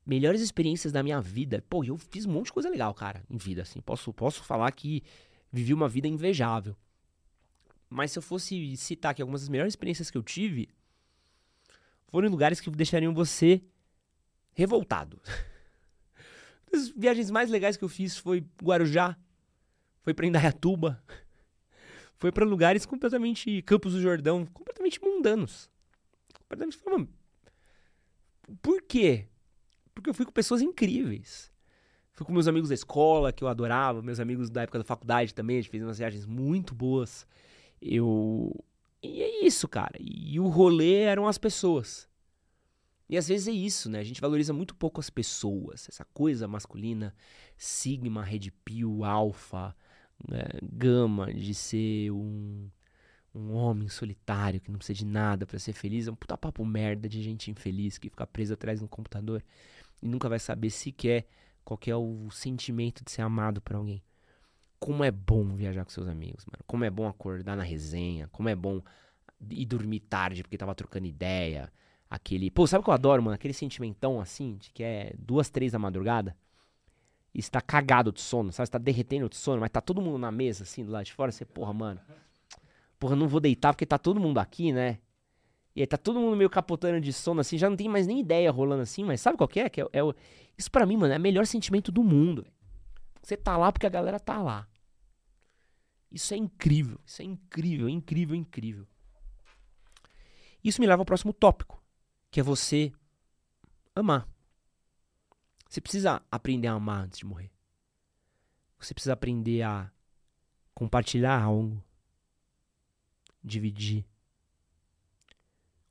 [0.04, 3.36] melhores experiências da minha vida, pô, eu fiz um monte de coisa legal, cara, em
[3.36, 3.80] vida, assim.
[3.80, 5.02] Posso, posso falar que
[5.52, 6.76] vivi uma vida invejável.
[7.88, 10.68] Mas se eu fosse citar aqui algumas das melhores experiências que eu tive,
[12.08, 13.62] foram em lugares que deixariam você
[14.54, 15.20] revoltado.
[16.72, 19.16] As viagens mais legais que eu fiz foi Guarujá,
[20.00, 21.02] foi pra Indaiatuba,
[22.18, 25.70] foi para lugares completamente Campos do Jordão, completamente mundanos.
[26.34, 26.78] Completamente
[28.62, 29.26] por quê?
[29.94, 31.50] Porque eu fui com pessoas incríveis.
[32.12, 35.34] Fui com meus amigos da escola, que eu adorava, meus amigos da época da faculdade
[35.34, 37.26] também, a gente fez umas viagens muito boas.
[37.80, 38.52] Eu.
[39.02, 39.96] E é isso, cara.
[40.00, 42.08] E o rolê eram as pessoas.
[43.08, 44.00] E às vezes é isso, né?
[44.00, 47.14] A gente valoriza muito pouco as pessoas, essa coisa masculina,
[47.56, 49.76] sigma, red pill, alfa,
[50.28, 52.68] né, gama de ser um,
[53.34, 56.64] um homem solitário que não precisa de nada para ser feliz, é um puta papo
[56.64, 59.42] merda de gente infeliz que fica presa atrás de um computador
[60.02, 61.26] e nunca vai saber sequer
[61.64, 64.02] qual é o sentimento de ser amado por alguém.
[64.78, 66.62] Como é bom viajar com seus amigos, mano.
[66.66, 68.82] Como é bom acordar na resenha, como é bom
[69.50, 71.72] ir dormir tarde porque tava trocando ideia.
[72.08, 72.50] Aquele.
[72.50, 73.34] Pô, sabe o que eu adoro, mano?
[73.34, 76.36] Aquele sentimentão assim, de que é duas, três da madrugada.
[77.36, 78.66] E está cagado de sono, sabe?
[78.66, 81.12] Você tá derretendo de sono, mas tá todo mundo na mesa, assim, do lado de
[81.12, 81.30] fora.
[81.30, 82.00] Você, porra, mano.
[82.98, 85.00] Porra, não vou deitar porque tá todo mundo aqui, né?
[85.74, 88.20] E aí tá todo mundo meio capotando de sono, assim, já não tem mais nem
[88.20, 89.68] ideia rolando assim, mas sabe qual que é?
[89.68, 90.14] Que é, é o...
[90.56, 92.46] Isso para mim, mano, é o melhor sentimento do mundo.
[93.22, 94.66] Você tá lá porque a galera tá lá.
[96.10, 98.86] Isso é incrível, isso é incrível, incrível, incrível.
[100.64, 101.84] Isso me leva ao próximo tópico,
[102.30, 102.90] que é você
[103.94, 104.26] amar.
[105.68, 107.50] Você precisa aprender a amar antes de morrer.
[108.78, 109.90] Você precisa aprender a
[110.74, 111.82] compartilhar algo,
[113.42, 114.06] dividir,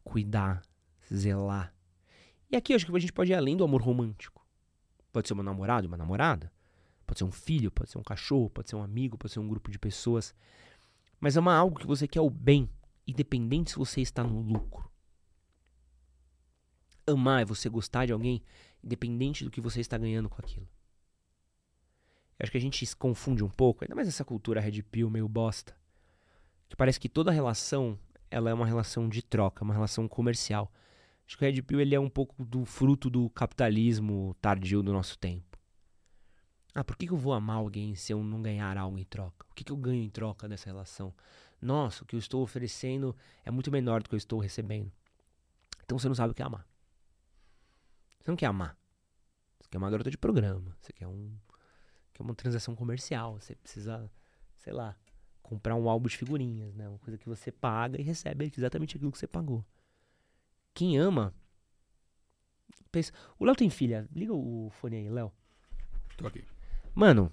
[0.04, 0.62] cuidar,
[1.14, 1.74] zelar.
[2.50, 4.46] E aqui eu acho que a gente pode ir além do amor romântico.
[5.12, 6.52] Pode ser uma namorada, uma namorada.
[7.06, 9.48] Pode ser um filho, pode ser um cachorro, pode ser um amigo, pode ser um
[9.48, 10.34] grupo de pessoas.
[11.20, 12.70] Mas amar algo que você quer o bem,
[13.08, 14.92] independente se você está no lucro.
[17.08, 18.44] Amar é você gostar de alguém,
[18.86, 20.67] independente do que você está ganhando com aquilo.
[22.38, 25.10] Eu acho que a gente se confunde um pouco, ainda mais essa cultura red pill
[25.10, 25.76] meio bosta.
[26.69, 27.98] Que parece que toda relação
[28.30, 30.71] ela é uma relação de troca, uma relação comercial.
[31.26, 34.93] Acho que o Red Pill ele é um pouco do fruto do capitalismo tardio do
[34.93, 35.58] nosso tempo.
[36.74, 39.45] Ah, por que, eu vou amar alguém se eu não ganhar algo em troca?
[39.50, 41.13] O que, eu ganho em troca dessa relação?
[41.62, 44.91] Nossa, o que eu estou oferecendo é muito menor do que eu estou recebendo.
[45.86, 46.67] Então você não sabe o que é amar.
[48.26, 48.76] Você não quer amar.
[49.62, 50.76] Você quer uma garota de programa.
[50.82, 51.38] Você quer um.
[52.12, 53.40] Quer uma transação comercial.
[53.40, 54.12] Você precisa,
[54.58, 54.98] sei lá,
[55.44, 56.90] comprar um álbum de figurinhas, né?
[56.90, 59.64] Uma coisa que você paga e recebe exatamente aquilo que você pagou.
[60.74, 61.36] Quem ama.
[62.92, 63.14] Pensa...
[63.38, 64.08] O Léo tem filha.
[64.12, 65.32] Liga o fone aí, Léo.
[66.18, 66.44] Tô aqui.
[66.96, 67.32] Mano,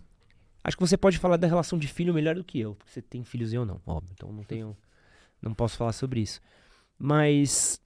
[0.62, 3.00] acho que você pode falar da relação de filho melhor do que eu, porque você
[3.00, 4.12] tem filhos e eu não, óbvio.
[4.12, 4.76] Então não tenho.
[5.40, 6.38] Não posso falar sobre isso.
[6.98, 7.80] Mas.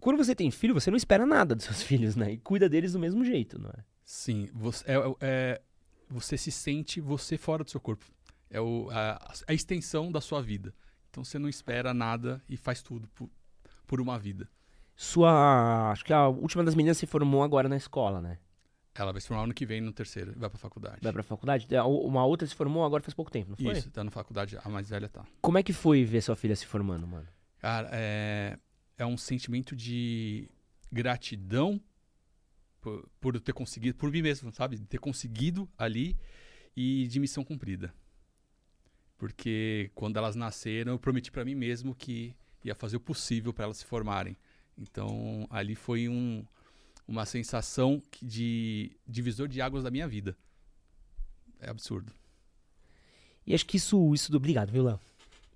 [0.00, 2.32] Quando você tem filho, você não espera nada dos seus filhos, né?
[2.32, 3.84] E cuida deles do mesmo jeito, não é?
[4.04, 5.62] Sim, você, é, é,
[6.08, 8.04] você se sente você fora do seu corpo.
[8.50, 10.74] É o, a, a, extensão da sua vida.
[11.10, 13.28] Então você não espera nada e faz tudo por,
[13.86, 14.48] por uma vida.
[14.96, 15.90] Sua.
[15.90, 18.38] Acho que a última das meninas se formou agora na escola, né?
[18.94, 20.98] Ela vai se formar ano que vem no terceiro, vai pra faculdade.
[21.00, 21.68] Vai pra faculdade?
[21.86, 23.78] Uma outra se formou agora faz pouco tempo, não foi?
[23.78, 25.24] Isso, tá na faculdade, a mais velha tá.
[25.40, 27.28] Como é que foi ver sua filha se formando, mano?
[27.60, 28.58] Cara, é,
[28.98, 30.50] é um sentimento de
[30.90, 31.80] gratidão
[32.80, 34.76] por, por ter conseguido, por mim mesmo, sabe?
[34.76, 36.16] De ter conseguido ali
[36.76, 37.94] e de missão cumprida.
[39.16, 42.34] Porque quando elas nasceram, eu prometi para mim mesmo que
[42.64, 44.36] ia fazer o possível para elas se formarem.
[44.76, 46.44] Então, ali foi um,
[47.06, 50.36] uma sensação de divisor de águas da minha vida.
[51.60, 52.12] É absurdo.
[53.46, 54.14] E acho que isso.
[54.14, 55.00] isso obrigado, viu, Léo?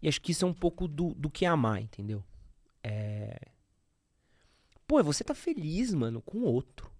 [0.01, 2.25] E acho que isso é um pouco do, do que é amar, entendeu?
[2.83, 3.39] É.
[4.87, 6.91] Pô, é você tá feliz, mano, com o outro.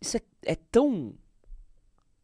[0.00, 1.18] Isso é, é tão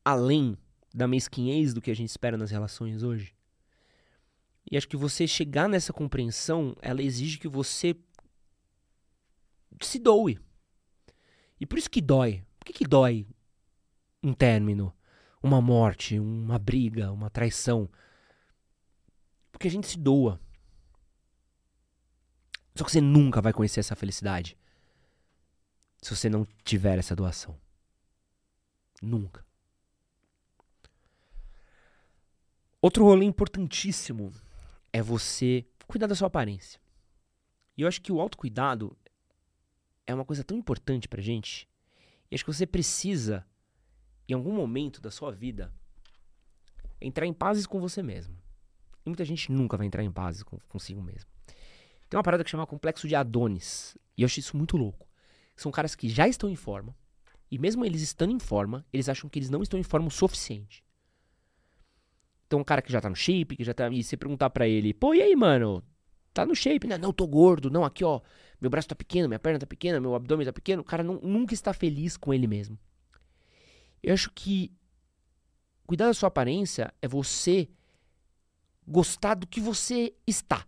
[0.05, 0.57] além
[0.95, 3.35] da mesquinhez do que a gente espera nas relações hoje.
[4.71, 7.97] E acho que você chegar nessa compreensão, ela exige que você
[9.81, 10.39] se doe.
[11.61, 12.45] E por isso que dói.
[12.59, 13.27] Por que, que dói
[14.23, 14.95] um término,
[15.43, 17.91] uma morte, uma briga, uma traição?
[19.53, 20.41] Porque a gente se doa.
[22.77, 24.57] Só que você nunca vai conhecer essa felicidade
[26.03, 27.59] se você não tiver essa doação.
[29.01, 29.45] Nunca.
[32.83, 34.33] Outro rolê importantíssimo
[34.93, 36.81] é você cuidar da sua aparência.
[37.77, 38.97] E eu acho que o autocuidado
[40.07, 41.69] é uma coisa tão importante pra gente.
[42.31, 43.47] E acho que você precisa,
[44.29, 45.73] em algum momento da sua vida,
[47.01, 48.37] entrar em pazes com você mesmo.
[49.05, 51.34] E muita gente nunca vai entrar em pazes com, consigo mesmo.
[52.15, 53.99] Tem uma parada que chama complexo de Adonis.
[54.17, 55.05] E eu acho isso muito louco.
[55.57, 56.97] São caras que já estão em forma.
[57.51, 60.13] E mesmo eles estando em forma, eles acham que eles não estão em forma o
[60.13, 60.85] suficiente.
[62.47, 63.89] Então, um cara que já tá no shape, que já tá.
[63.91, 65.83] E você perguntar pra ele, pô, e aí, mano?
[66.33, 66.97] Tá no shape, né?
[66.97, 67.69] Não, tô gordo.
[67.69, 68.21] Não, aqui, ó.
[68.61, 70.83] Meu braço tá pequeno, minha perna tá pequena, meu abdômen tá pequeno.
[70.83, 72.79] O cara não, nunca está feliz com ele mesmo.
[74.01, 74.71] Eu acho que
[75.85, 77.69] cuidar da sua aparência é você
[78.87, 80.65] gostar do que você está.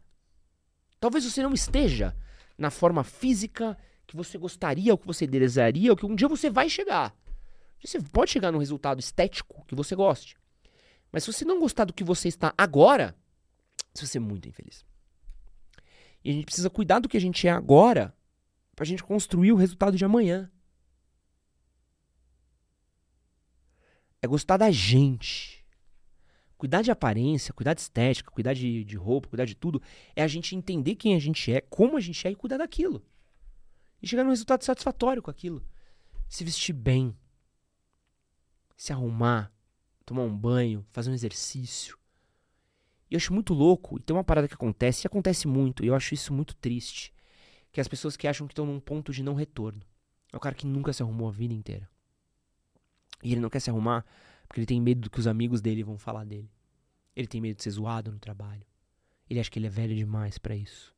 [1.00, 2.16] Talvez você não esteja
[2.56, 6.48] na forma física que você gostaria, ou que você desejaria, ou que um dia você
[6.48, 7.14] vai chegar.
[7.84, 10.36] Você pode chegar num resultado estético que você goste.
[11.12, 13.16] Mas se você não gostar do que você está agora,
[13.94, 14.84] você vai ser muito infeliz.
[16.24, 18.14] E a gente precisa cuidar do que a gente é agora
[18.74, 20.50] pra gente construir o resultado de amanhã.
[24.20, 25.55] É gostar da gente.
[26.56, 29.82] Cuidar de aparência, cuidar de estética, cuidar de, de roupa, cuidar de tudo,
[30.14, 33.04] é a gente entender quem a gente é, como a gente é e cuidar daquilo.
[34.00, 35.62] E chegar num resultado satisfatório com aquilo.
[36.28, 37.14] Se vestir bem.
[38.76, 39.52] Se arrumar.
[40.04, 40.86] Tomar um banho.
[40.92, 41.98] Fazer um exercício.
[43.10, 43.98] E eu acho muito louco.
[43.98, 47.14] E tem uma parada que acontece, e acontece muito, e eu acho isso muito triste.
[47.70, 49.82] Que é as pessoas que acham que estão num ponto de não retorno.
[50.32, 51.88] É o cara que nunca se arrumou a vida inteira.
[53.22, 54.04] E ele não quer se arrumar
[54.46, 56.50] porque ele tem medo do que os amigos dele vão falar dele.
[57.14, 58.64] Ele tem medo de ser zoado no trabalho.
[59.28, 60.94] Ele acha que ele é velho demais para isso.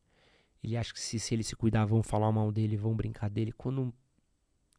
[0.62, 3.52] Ele acha que se, se ele se cuidar, vão falar mal dele, vão brincar dele,
[3.52, 3.94] quando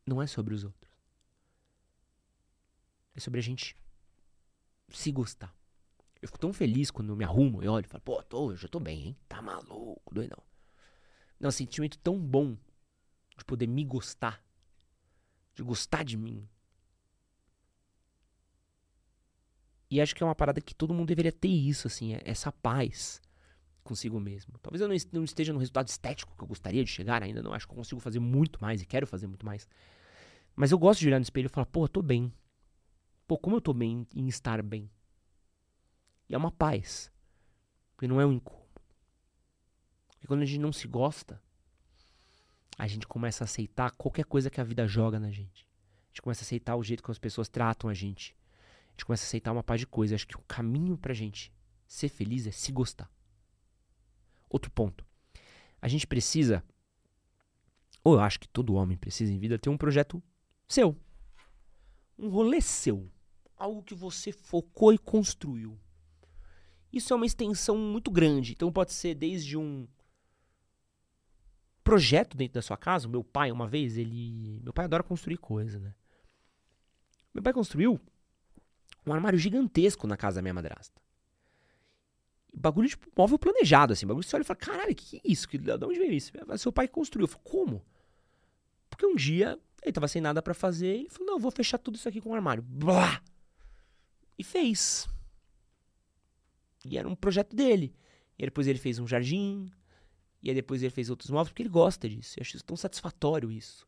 [0.05, 0.91] não é sobre os outros.
[3.15, 3.75] É sobre a gente
[4.89, 5.55] se gostar.
[6.21, 8.57] Eu fico tão feliz quando eu me arrumo e olho e falo, pô, tô, eu
[8.57, 9.17] já tô bem, hein?
[9.27, 10.43] Tá maluco, doidão.
[11.39, 12.57] Não, é um sentimento tão bom
[13.37, 14.43] de poder me gostar,
[15.55, 16.47] de gostar de mim,
[19.91, 22.51] E acho que é uma parada que todo mundo deveria ter isso, assim, é essa
[22.51, 23.19] paz
[23.83, 24.53] consigo mesmo.
[24.59, 27.65] Talvez eu não esteja no resultado estético que eu gostaria de chegar ainda, não acho
[27.65, 29.67] que eu consigo fazer muito mais e quero fazer muito mais.
[30.55, 32.31] Mas eu gosto de olhar no espelho e falar, pô, eu tô bem.
[33.27, 34.91] Pô, como eu tô bem em estar bem.
[36.29, 37.11] E é uma paz.
[37.95, 38.67] Porque não é um incômodo.
[40.09, 41.41] Porque quando a gente não se gosta,
[42.77, 45.65] a gente começa a aceitar qualquer coisa que a vida joga na gente.
[46.05, 48.35] A gente começa a aceitar o jeito que as pessoas tratam a gente
[48.99, 50.15] gente começa a aceitar uma paz de coisas.
[50.15, 51.53] Acho que o caminho pra gente
[51.87, 53.09] ser feliz é se gostar.
[54.49, 55.05] Outro ponto.
[55.81, 56.63] A gente precisa,
[58.03, 60.21] ou eu acho que todo homem precisa em vida, ter um projeto
[60.67, 60.97] seu.
[62.17, 63.09] Um rolê seu.
[63.55, 65.79] Algo que você focou e construiu.
[66.91, 68.53] Isso é uma extensão muito grande.
[68.53, 69.87] Então pode ser desde um
[71.83, 73.07] projeto dentro da sua casa.
[73.07, 74.59] Meu pai, uma vez, ele.
[74.63, 75.93] Meu pai adora construir coisa, né?
[77.33, 77.99] Meu pai construiu
[79.05, 81.01] um armário gigantesco na casa da minha madrasta.
[82.53, 84.05] Bagulho, tipo, móvel planejado, assim.
[84.05, 85.47] Bagulho você olha e fala, caralho, que, que é isso?
[85.47, 86.31] Que, de onde veio isso?
[86.57, 87.25] Seu pai construiu.
[87.25, 87.85] Eu falo, como?
[88.89, 90.87] Porque um dia ele tava sem nada para fazer.
[90.87, 92.63] Ele falou, não, vou fechar tudo isso aqui com um armário.
[92.63, 93.21] Blá!
[94.37, 95.07] E fez.
[96.85, 97.93] E era um projeto dele.
[98.37, 99.71] E depois ele fez um jardim.
[100.41, 102.39] E aí depois ele fez outros móveis, porque ele gosta disso.
[102.39, 103.85] Eu acho tão satisfatório isso.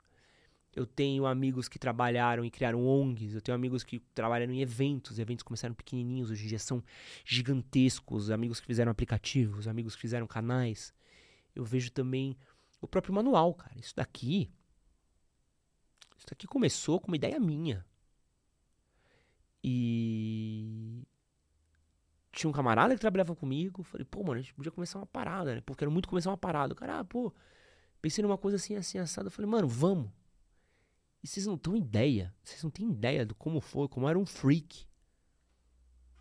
[0.73, 3.35] Eu tenho amigos que trabalharam e criaram ONGs.
[3.35, 5.19] Eu tenho amigos que trabalharam em eventos.
[5.19, 6.81] Eventos começaram pequenininhos, hoje em dia são
[7.25, 8.31] gigantescos.
[8.31, 10.93] Amigos que fizeram aplicativos, amigos que fizeram canais.
[11.53, 12.37] Eu vejo também
[12.79, 13.77] o próprio manual, cara.
[13.77, 14.49] Isso daqui.
[16.17, 17.85] Isso daqui começou com uma ideia minha.
[19.61, 21.03] E.
[22.31, 23.83] Tinha um camarada que trabalhava comigo.
[23.83, 25.61] Falei, pô, mano, a gente podia começar uma parada, né?
[25.61, 26.71] Pô, quero muito começar uma parada.
[26.71, 27.33] O cara, ah, pô,
[28.01, 29.27] pensei numa coisa assim, assim, assado.
[29.27, 30.09] Eu falei, mano, vamos.
[31.23, 32.33] E vocês não têm ideia.
[32.43, 34.85] Vocês não têm ideia do como foi, como era um freak.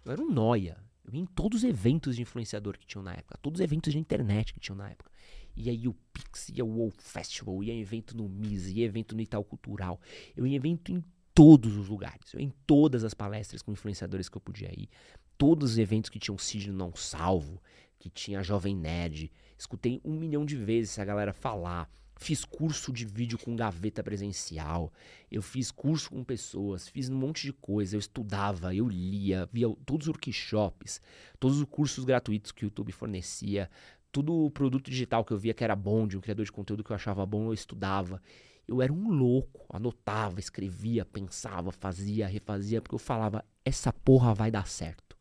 [0.04, 0.78] Eu era um noia.
[1.04, 3.38] Eu ia em todos os eventos de influenciador que tinham na época.
[3.40, 5.10] Todos os eventos de internet que tinham na época.
[5.56, 9.20] E aí o Pix, ia o WoW Festival, ia evento no MIS, ia evento no
[9.20, 10.00] Itaú Cultural.
[10.36, 11.02] Eu ia evento em
[11.34, 12.32] todos os lugares.
[12.32, 14.88] Eu ia em todas as palestras com influenciadores que eu podia ir.
[15.36, 17.62] Todos os eventos que tinham Cid Não Salvo,
[17.98, 19.32] que tinha Jovem Nerd.
[19.58, 21.90] Escutei um milhão de vezes essa galera falar.
[22.22, 24.92] Fiz curso de vídeo com gaveta presencial.
[25.32, 27.96] Eu fiz curso com pessoas, fiz um monte de coisa.
[27.96, 31.00] Eu estudava, eu lia, via todos os workshops,
[31.38, 33.70] todos os cursos gratuitos que o YouTube fornecia,
[34.12, 36.84] todo o produto digital que eu via que era bom, de um criador de conteúdo
[36.84, 38.20] que eu achava bom, eu estudava.
[38.68, 44.50] Eu era um louco, anotava, escrevia, pensava, fazia, refazia, porque eu falava: essa porra vai
[44.50, 45.16] dar certo.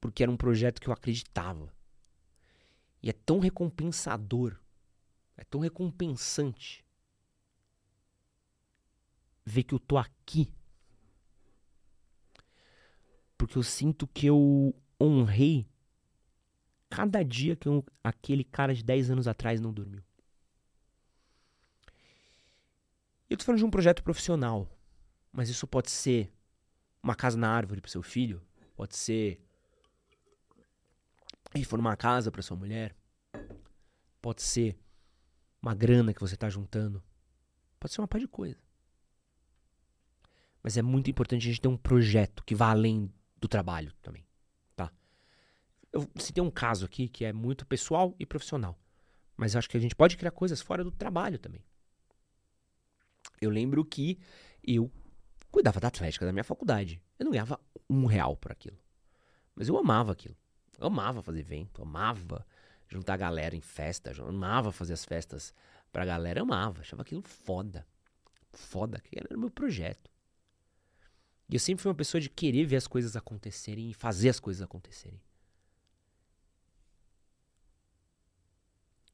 [0.00, 1.70] Porque era um projeto que eu acreditava.
[3.02, 4.56] E é tão recompensador,
[5.36, 6.84] é tão recompensante
[9.44, 10.52] ver que eu tô aqui.
[13.36, 15.66] Porque eu sinto que eu honrei
[16.88, 20.02] cada dia que eu, aquele cara de 10 anos atrás não dormiu.
[23.28, 24.68] Eu tô falando de um projeto profissional,
[25.32, 26.30] mas isso pode ser
[27.02, 28.42] uma casa na árvore para seu filho,
[28.76, 29.40] pode ser
[31.54, 32.94] reformar a casa para sua mulher.
[34.20, 34.78] Pode ser
[35.60, 37.02] uma grana que você está juntando.
[37.78, 38.58] Pode ser uma par de coisa.
[40.62, 44.24] Mas é muito importante a gente ter um projeto que vá além do trabalho também,
[44.76, 44.92] tá?
[45.92, 48.78] Eu citei um caso aqui que é muito pessoal e profissional.
[49.36, 51.64] Mas acho que a gente pode criar coisas fora do trabalho também.
[53.40, 54.20] Eu lembro que
[54.62, 54.90] eu
[55.50, 57.02] cuidava da atlética da minha faculdade.
[57.18, 57.58] Eu não ganhava
[57.90, 58.78] um real por aquilo.
[59.56, 60.36] Mas eu amava aquilo.
[60.84, 62.46] Amava fazer evento, amava
[62.88, 65.54] juntar a galera em festa, amava fazer as festas
[65.90, 67.86] pra galera, amava, achava aquilo foda.
[68.52, 70.10] Foda, que era o meu projeto.
[71.48, 74.40] E eu sempre fui uma pessoa de querer ver as coisas acontecerem e fazer as
[74.40, 75.20] coisas acontecerem.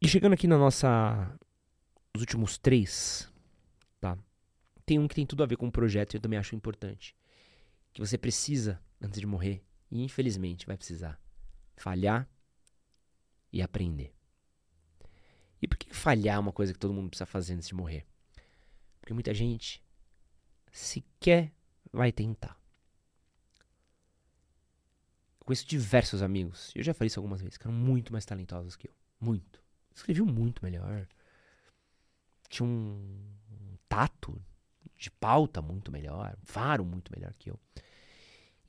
[0.01, 1.37] E chegando aqui na nossa.
[2.15, 3.31] Os últimos três,
[4.01, 4.19] tá?
[4.85, 7.15] Tem um que tem tudo a ver com o projeto e eu também acho importante.
[7.93, 11.21] Que você precisa, antes de morrer, e infelizmente vai precisar,
[11.81, 12.29] falhar
[13.53, 14.15] e aprender.
[15.61, 18.07] E por que falhar é uma coisa que todo mundo precisa fazer antes de morrer?
[19.01, 19.83] Porque muita gente
[20.73, 21.53] sequer
[21.93, 22.57] vai tentar.
[25.41, 28.87] Conheço diversos amigos, eu já falei isso algumas vezes, que eram muito mais talentosos que
[28.87, 28.95] eu.
[29.19, 29.63] Muito.
[29.95, 31.09] Escreviam muito melhor.
[32.49, 34.41] Tinha um, um tato
[34.97, 37.59] de pauta muito melhor, um faro muito melhor que eu.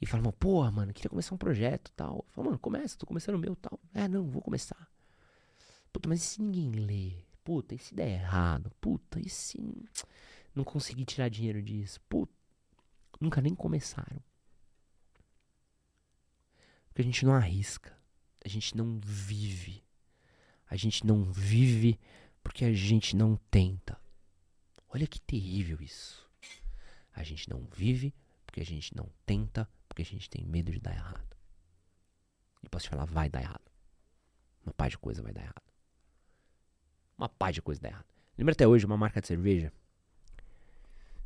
[0.01, 2.23] E falavam, porra, mano, queria começar um projeto tal.
[2.27, 3.79] Eu falava, mano, começa, tô começando o meu tal.
[3.93, 4.89] É, não, vou começar.
[5.91, 7.23] Puta, mas e se ninguém lê?
[7.43, 8.71] Puta, e se der errado?
[8.79, 9.59] Puta, e se
[10.55, 11.99] não conseguir tirar dinheiro disso?
[12.07, 12.33] Puta,
[13.19, 14.21] nunca nem começaram.
[16.87, 17.97] Porque a gente não arrisca.
[18.43, 19.83] A gente não vive.
[20.69, 21.99] A gente não vive
[22.43, 23.99] porque a gente não tenta.
[24.89, 26.27] Olha que terrível isso.
[27.13, 28.13] A gente não vive
[28.45, 29.69] porque a gente não tenta,
[29.99, 31.35] porque a gente tem medo de dar errado.
[32.63, 33.69] E posso te falar, vai dar errado.
[34.65, 35.73] Uma paz de coisa vai dar errado.
[37.17, 38.05] Uma paz de coisa dá errado.
[38.37, 39.73] Lembra até hoje uma marca de cerveja?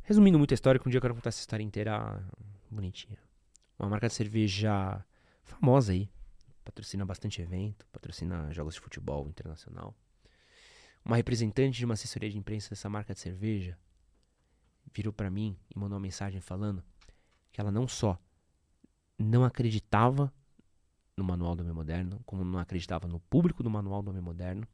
[0.02, 2.20] Resumindo muito a história, que um dia eu quero contar essa história inteira
[2.68, 3.18] bonitinha.
[3.78, 5.04] Uma marca de cerveja
[5.44, 6.10] famosa aí.
[6.64, 9.94] Patrocina bastante evento, patrocina jogos de futebol internacional.
[11.04, 13.78] Uma representante de uma assessoria de imprensa dessa marca de cerveja
[14.92, 16.82] virou para mim e mandou uma mensagem falando
[17.52, 18.18] que ela não só
[19.18, 20.32] não acreditava
[21.16, 24.66] no manual do homem moderno, como não acreditava no público do manual do homem moderno,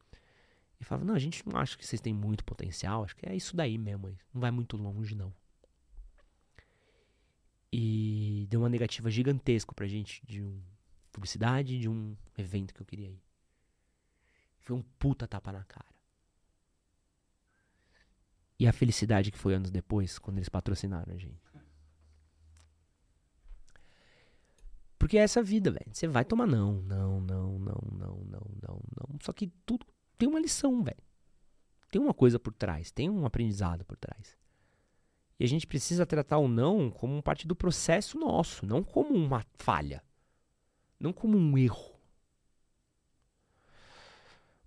[0.80, 3.34] e falava: Não, a gente não acha que vocês têm muito potencial, acho que é
[3.34, 5.32] isso daí mesmo, não vai muito longe, não.
[7.72, 10.60] E deu uma negativa gigantesca pra gente de um
[11.12, 13.22] publicidade de um evento que eu queria ir.
[14.58, 15.86] Foi um puta tapa na cara.
[18.58, 21.49] E a felicidade que foi anos depois, quando eles patrocinaram a gente.
[25.00, 25.86] Porque é essa vida, velho.
[25.90, 29.18] Você vai tomar não, não, não, não, não, não, não, não.
[29.22, 29.86] Só que tudo
[30.18, 31.02] tem uma lição, velho.
[31.90, 34.36] Tem uma coisa por trás, tem um aprendizado por trás.
[35.38, 39.42] E a gente precisa tratar o não como parte do processo nosso, não como uma
[39.54, 40.04] falha,
[41.00, 41.98] não como um erro.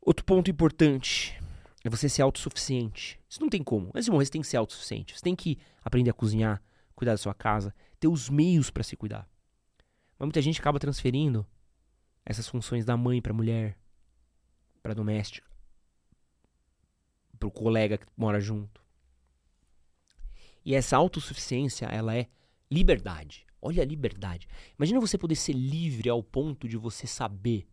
[0.02, 1.40] Outro ponto importante
[1.84, 3.20] é você ser autossuficiente.
[3.30, 3.90] Isso não tem como.
[3.90, 5.16] Antes de morrer, você tem que ser autossuficiente.
[5.16, 6.60] Você tem que aprender a cozinhar,
[6.96, 9.32] cuidar da sua casa, ter os meios para se cuidar.
[10.18, 11.45] Mas muita gente acaba transferindo
[12.26, 13.78] essas funções da mãe para mulher,
[14.82, 15.49] para doméstica,
[17.38, 18.82] para o colega que mora junto.
[20.66, 22.30] E essa autossuficiência, ela é
[22.72, 23.45] liberdade.
[23.61, 24.47] Olha a liberdade.
[24.78, 27.68] Imagina você poder ser livre ao ponto de você saber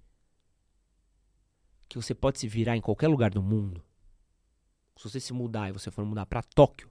[1.88, 3.84] que você pode se virar em qualquer lugar do mundo.
[4.96, 6.90] Se você se mudar e você for mudar para Tóquio,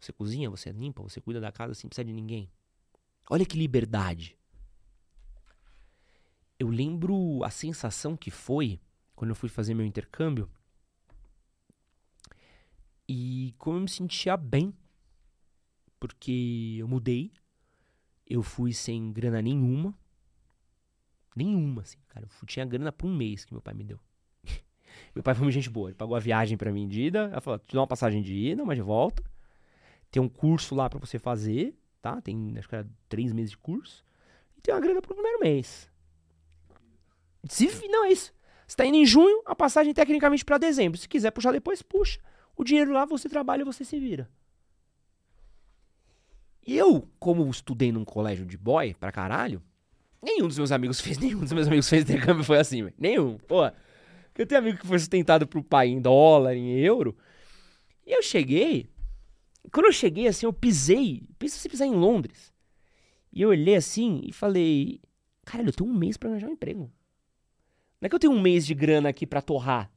[0.00, 2.50] você cozinha, você limpa, você cuida da casa sem precisar de ninguém.
[3.28, 4.37] Olha que liberdade.
[6.58, 8.80] Eu lembro a sensação que foi
[9.14, 10.50] quando eu fui fazer meu intercâmbio.
[13.08, 14.74] E como eu me sentia bem,
[15.98, 17.32] porque eu mudei,
[18.26, 19.96] eu fui sem grana nenhuma,
[21.34, 22.26] nenhuma, assim, cara.
[22.26, 23.98] Eu tinha grana por um mês que meu pai me deu.
[25.14, 27.40] meu pai foi uma gente boa, ele pagou a viagem para mim de ida, ela
[27.40, 29.22] falou, te dá uma passagem de ida, mas de volta.
[30.10, 32.20] Tem um curso lá para você fazer, tá?
[32.20, 34.04] Tem, acho que era três meses de curso.
[34.56, 35.90] E tem uma grana pro primeiro mês.
[37.48, 38.32] Se, não, é isso.
[38.66, 40.98] Você tá indo em junho, a passagem tecnicamente para dezembro.
[40.98, 42.20] Se quiser puxar depois, puxa.
[42.56, 44.28] O dinheiro lá, você trabalha, você se vira.
[46.66, 49.62] E eu, como estudei num colégio de boy pra caralho,
[50.22, 52.90] nenhum dos meus amigos fez, nenhum dos meus amigos fez intercâmbio foi assim.
[52.98, 53.38] Nenhum.
[53.38, 53.64] Pô,
[54.36, 57.16] eu tenho amigo que foi sustentado pro pai em dólar, em euro.
[58.06, 58.90] E eu cheguei,
[59.72, 62.52] quando eu cheguei assim, eu pisei, pensa se pisar em Londres.
[63.32, 65.00] E eu olhei assim e falei,
[65.44, 66.92] caralho, eu tenho um mês para arranjar um emprego.
[68.00, 69.90] Não é que eu tenho um mês de grana aqui para torrar.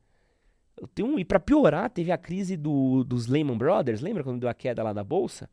[0.79, 4.39] Eu tenho um, e para piorar, teve a crise do, dos Lehman Brothers, lembra quando
[4.39, 5.49] deu a queda lá da bolsa?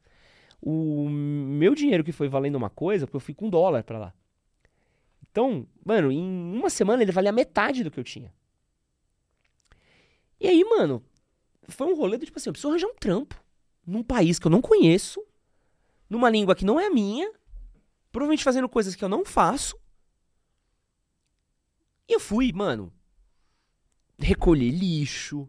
[0.61, 4.14] O meu dinheiro que foi valendo uma coisa, porque eu fui com dólar para lá.
[5.30, 8.32] Então, mano, em uma semana ele valia metade do que eu tinha.
[10.40, 11.03] E aí, mano,
[11.68, 13.40] foi um rolê do tipo assim, eu preciso arranjar um trampo
[13.86, 15.22] num país que eu não conheço,
[16.09, 17.30] numa língua que não é a minha,
[18.11, 19.76] Provavelmente fazendo coisas que eu não faço.
[22.09, 22.92] E eu fui, mano,
[24.18, 25.48] recolher lixo,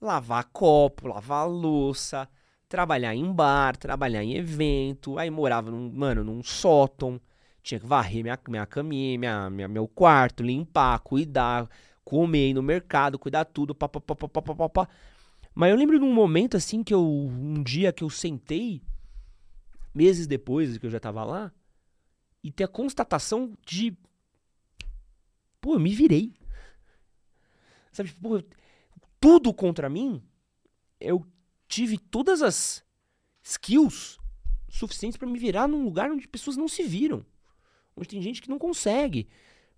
[0.00, 2.28] lavar copo, lavar louça,
[2.68, 5.18] trabalhar em bar, trabalhar em evento.
[5.18, 7.20] Aí morava, num, mano, num sótão.
[7.62, 11.68] Tinha que varrer minha, minha caminha, minha, minha, meu quarto, limpar, cuidar,
[12.04, 14.88] comer, no mercado, cuidar tudo, papapá.
[15.54, 17.04] Mas eu lembro de um momento assim que eu.
[17.04, 18.80] Um dia que eu sentei,
[19.94, 21.52] meses depois que eu já tava lá,
[22.42, 23.94] e ter a constatação de.
[25.60, 26.34] Pô, eu me virei.
[27.92, 28.42] Sabe, pô,
[29.20, 30.22] tudo contra mim,
[31.00, 31.26] eu
[31.66, 32.84] tive todas as
[33.42, 34.18] skills
[34.68, 37.24] suficientes para me virar num lugar onde pessoas não se viram.
[37.96, 39.28] Onde tem gente que não consegue.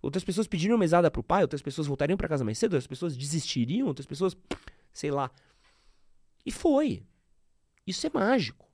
[0.02, 3.16] Outras pessoas pediram mesada pro pai, outras pessoas voltariam para casa mais cedo, outras pessoas
[3.16, 4.36] desistiriam, outras pessoas,
[4.92, 5.30] sei lá.
[6.44, 7.02] E foi.
[7.86, 8.68] Isso é mágico.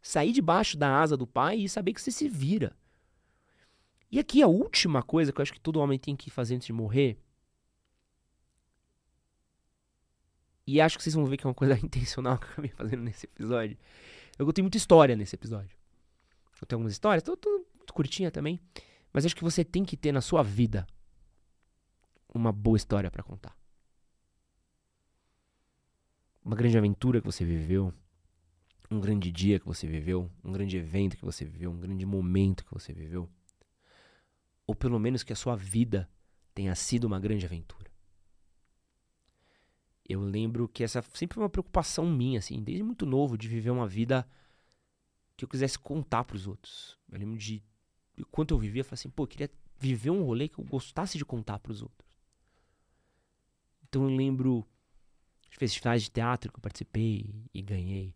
[0.00, 2.76] Sair debaixo da asa do pai e saber que você se vira.
[4.10, 6.66] E aqui a última coisa que eu acho que todo homem tem que fazer antes
[6.66, 7.18] de morrer.
[10.66, 13.02] E acho que vocês vão ver que é uma coisa intencional que eu acabei fazendo
[13.02, 13.76] nesse episódio.
[14.38, 15.76] Eu contei muita história nesse episódio.
[16.60, 18.60] Eu tenho algumas histórias, tô, tô muito curtinha também.
[19.12, 20.86] Mas acho que você tem que ter na sua vida
[22.32, 23.56] uma boa história para contar.
[26.44, 27.92] Uma grande aventura que você viveu,
[28.90, 32.64] um grande dia que você viveu, um grande evento que você viveu, um grande momento
[32.64, 33.28] que você viveu.
[34.70, 36.08] Ou pelo menos que a sua vida
[36.54, 37.90] tenha sido uma grande aventura.
[40.08, 43.70] Eu lembro que essa sempre foi uma preocupação minha, assim, desde muito novo, de viver
[43.70, 44.24] uma vida
[45.36, 46.96] que eu quisesse contar para os outros.
[47.10, 47.64] Eu lembro de
[48.16, 51.18] enquanto eu vivia, eu falei assim, pô, eu queria viver um rolê que eu gostasse
[51.18, 52.08] de contar para os outros.
[53.88, 54.64] Então eu lembro
[55.50, 58.14] de festivais de teatro que eu participei e ganhei,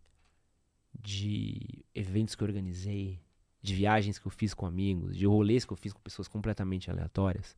[0.95, 3.21] de eventos que eu organizei,
[3.65, 6.91] de viagens que eu fiz com amigos, de rolês que eu fiz com pessoas completamente
[6.91, 7.57] aleatórias,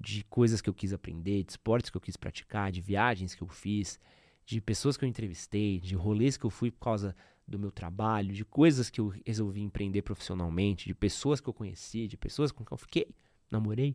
[0.00, 3.42] de coisas que eu quis aprender, de esportes que eu quis praticar, de viagens que
[3.42, 4.00] eu fiz,
[4.46, 7.14] de pessoas que eu entrevistei, de rolês que eu fui por causa
[7.46, 12.08] do meu trabalho, de coisas que eu resolvi empreender profissionalmente, de pessoas que eu conheci,
[12.08, 13.14] de pessoas com quem eu fiquei,
[13.50, 13.94] namorei.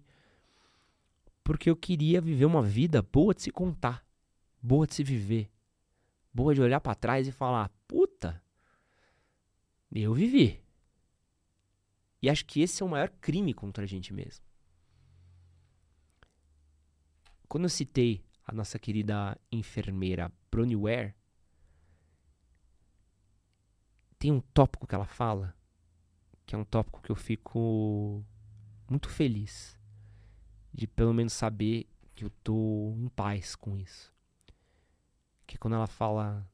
[1.43, 4.05] Porque eu queria viver uma vida boa de se contar,
[4.61, 5.49] boa de se viver,
[6.31, 8.39] boa de olhar para trás e falar: puta,
[9.91, 10.61] eu vivi.
[12.21, 14.45] E acho que esse é o maior crime contra a gente mesmo.
[17.47, 21.15] Quando eu citei a nossa querida enfermeira Bronnie Ware,
[24.19, 25.55] tem um tópico que ela fala,
[26.45, 28.23] que é um tópico que eu fico
[28.87, 29.79] muito feliz
[30.73, 34.13] de pelo menos saber que eu tô em paz com isso.
[35.47, 36.47] Que é quando ela fala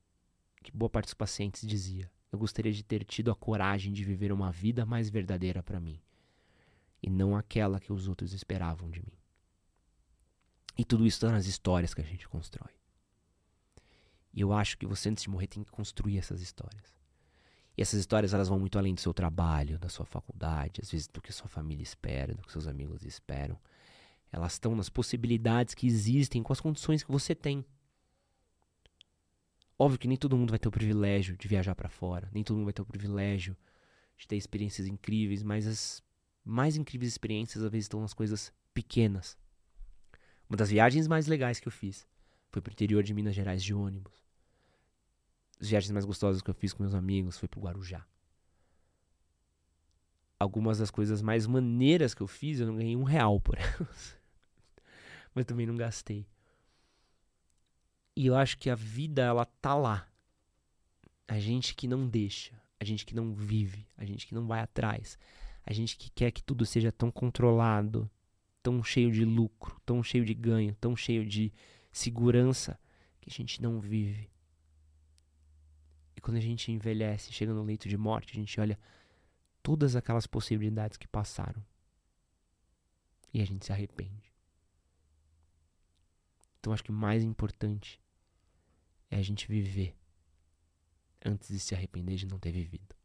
[0.63, 4.31] que boa parte dos pacientes dizia: "Eu gostaria de ter tido a coragem de viver
[4.31, 5.99] uma vida mais verdadeira para mim
[7.01, 9.17] e não aquela que os outros esperavam de mim".
[10.77, 12.71] E tudo isso está nas histórias que a gente constrói.
[14.31, 16.95] E eu acho que você antes de morrer tem que construir essas histórias.
[17.75, 21.07] E essas histórias elas vão muito além do seu trabalho, da sua faculdade, às vezes
[21.07, 23.59] do que sua família espera, do que seus amigos esperam.
[24.31, 27.65] Elas estão nas possibilidades que existem com as condições que você tem.
[29.79, 32.55] Óbvio que nem todo mundo vai ter o privilégio de viajar para fora, nem todo
[32.55, 33.55] mundo vai ter o privilégio
[34.17, 36.03] de ter experiências incríveis, mas as
[36.43, 39.37] mais incríveis experiências às vezes estão nas coisas pequenas.
[40.49, 42.07] Uma das viagens mais legais que eu fiz
[42.49, 44.27] foi pro interior de Minas Gerais de ônibus
[45.59, 48.05] as viagens mais gostosas que eu fiz com meus amigos foi pro Guarujá.
[50.39, 54.15] Algumas das coisas mais maneiras que eu fiz, eu não ganhei um real por elas.
[55.33, 56.27] Mas também não gastei.
[58.17, 60.07] E eu acho que a vida, ela tá lá.
[61.27, 64.59] A gente que não deixa, a gente que não vive, a gente que não vai
[64.59, 65.19] atrás,
[65.63, 68.09] a gente que quer que tudo seja tão controlado,
[68.63, 71.53] tão cheio de lucro, tão cheio de ganho, tão cheio de
[71.91, 72.79] segurança,
[73.21, 74.31] que a gente não vive.
[76.15, 78.79] E quando a gente envelhece, chega no leito de morte, a gente olha
[79.61, 81.63] todas aquelas possibilidades que passaram.
[83.31, 84.33] E a gente se arrepende.
[86.59, 88.01] Então acho que mais importante
[89.09, 89.95] é a gente viver
[91.25, 92.95] antes de se arrepender de não ter vivido.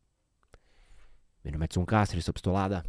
[1.43, 2.85] Meu nome é Edson Castro, sou Pistolada.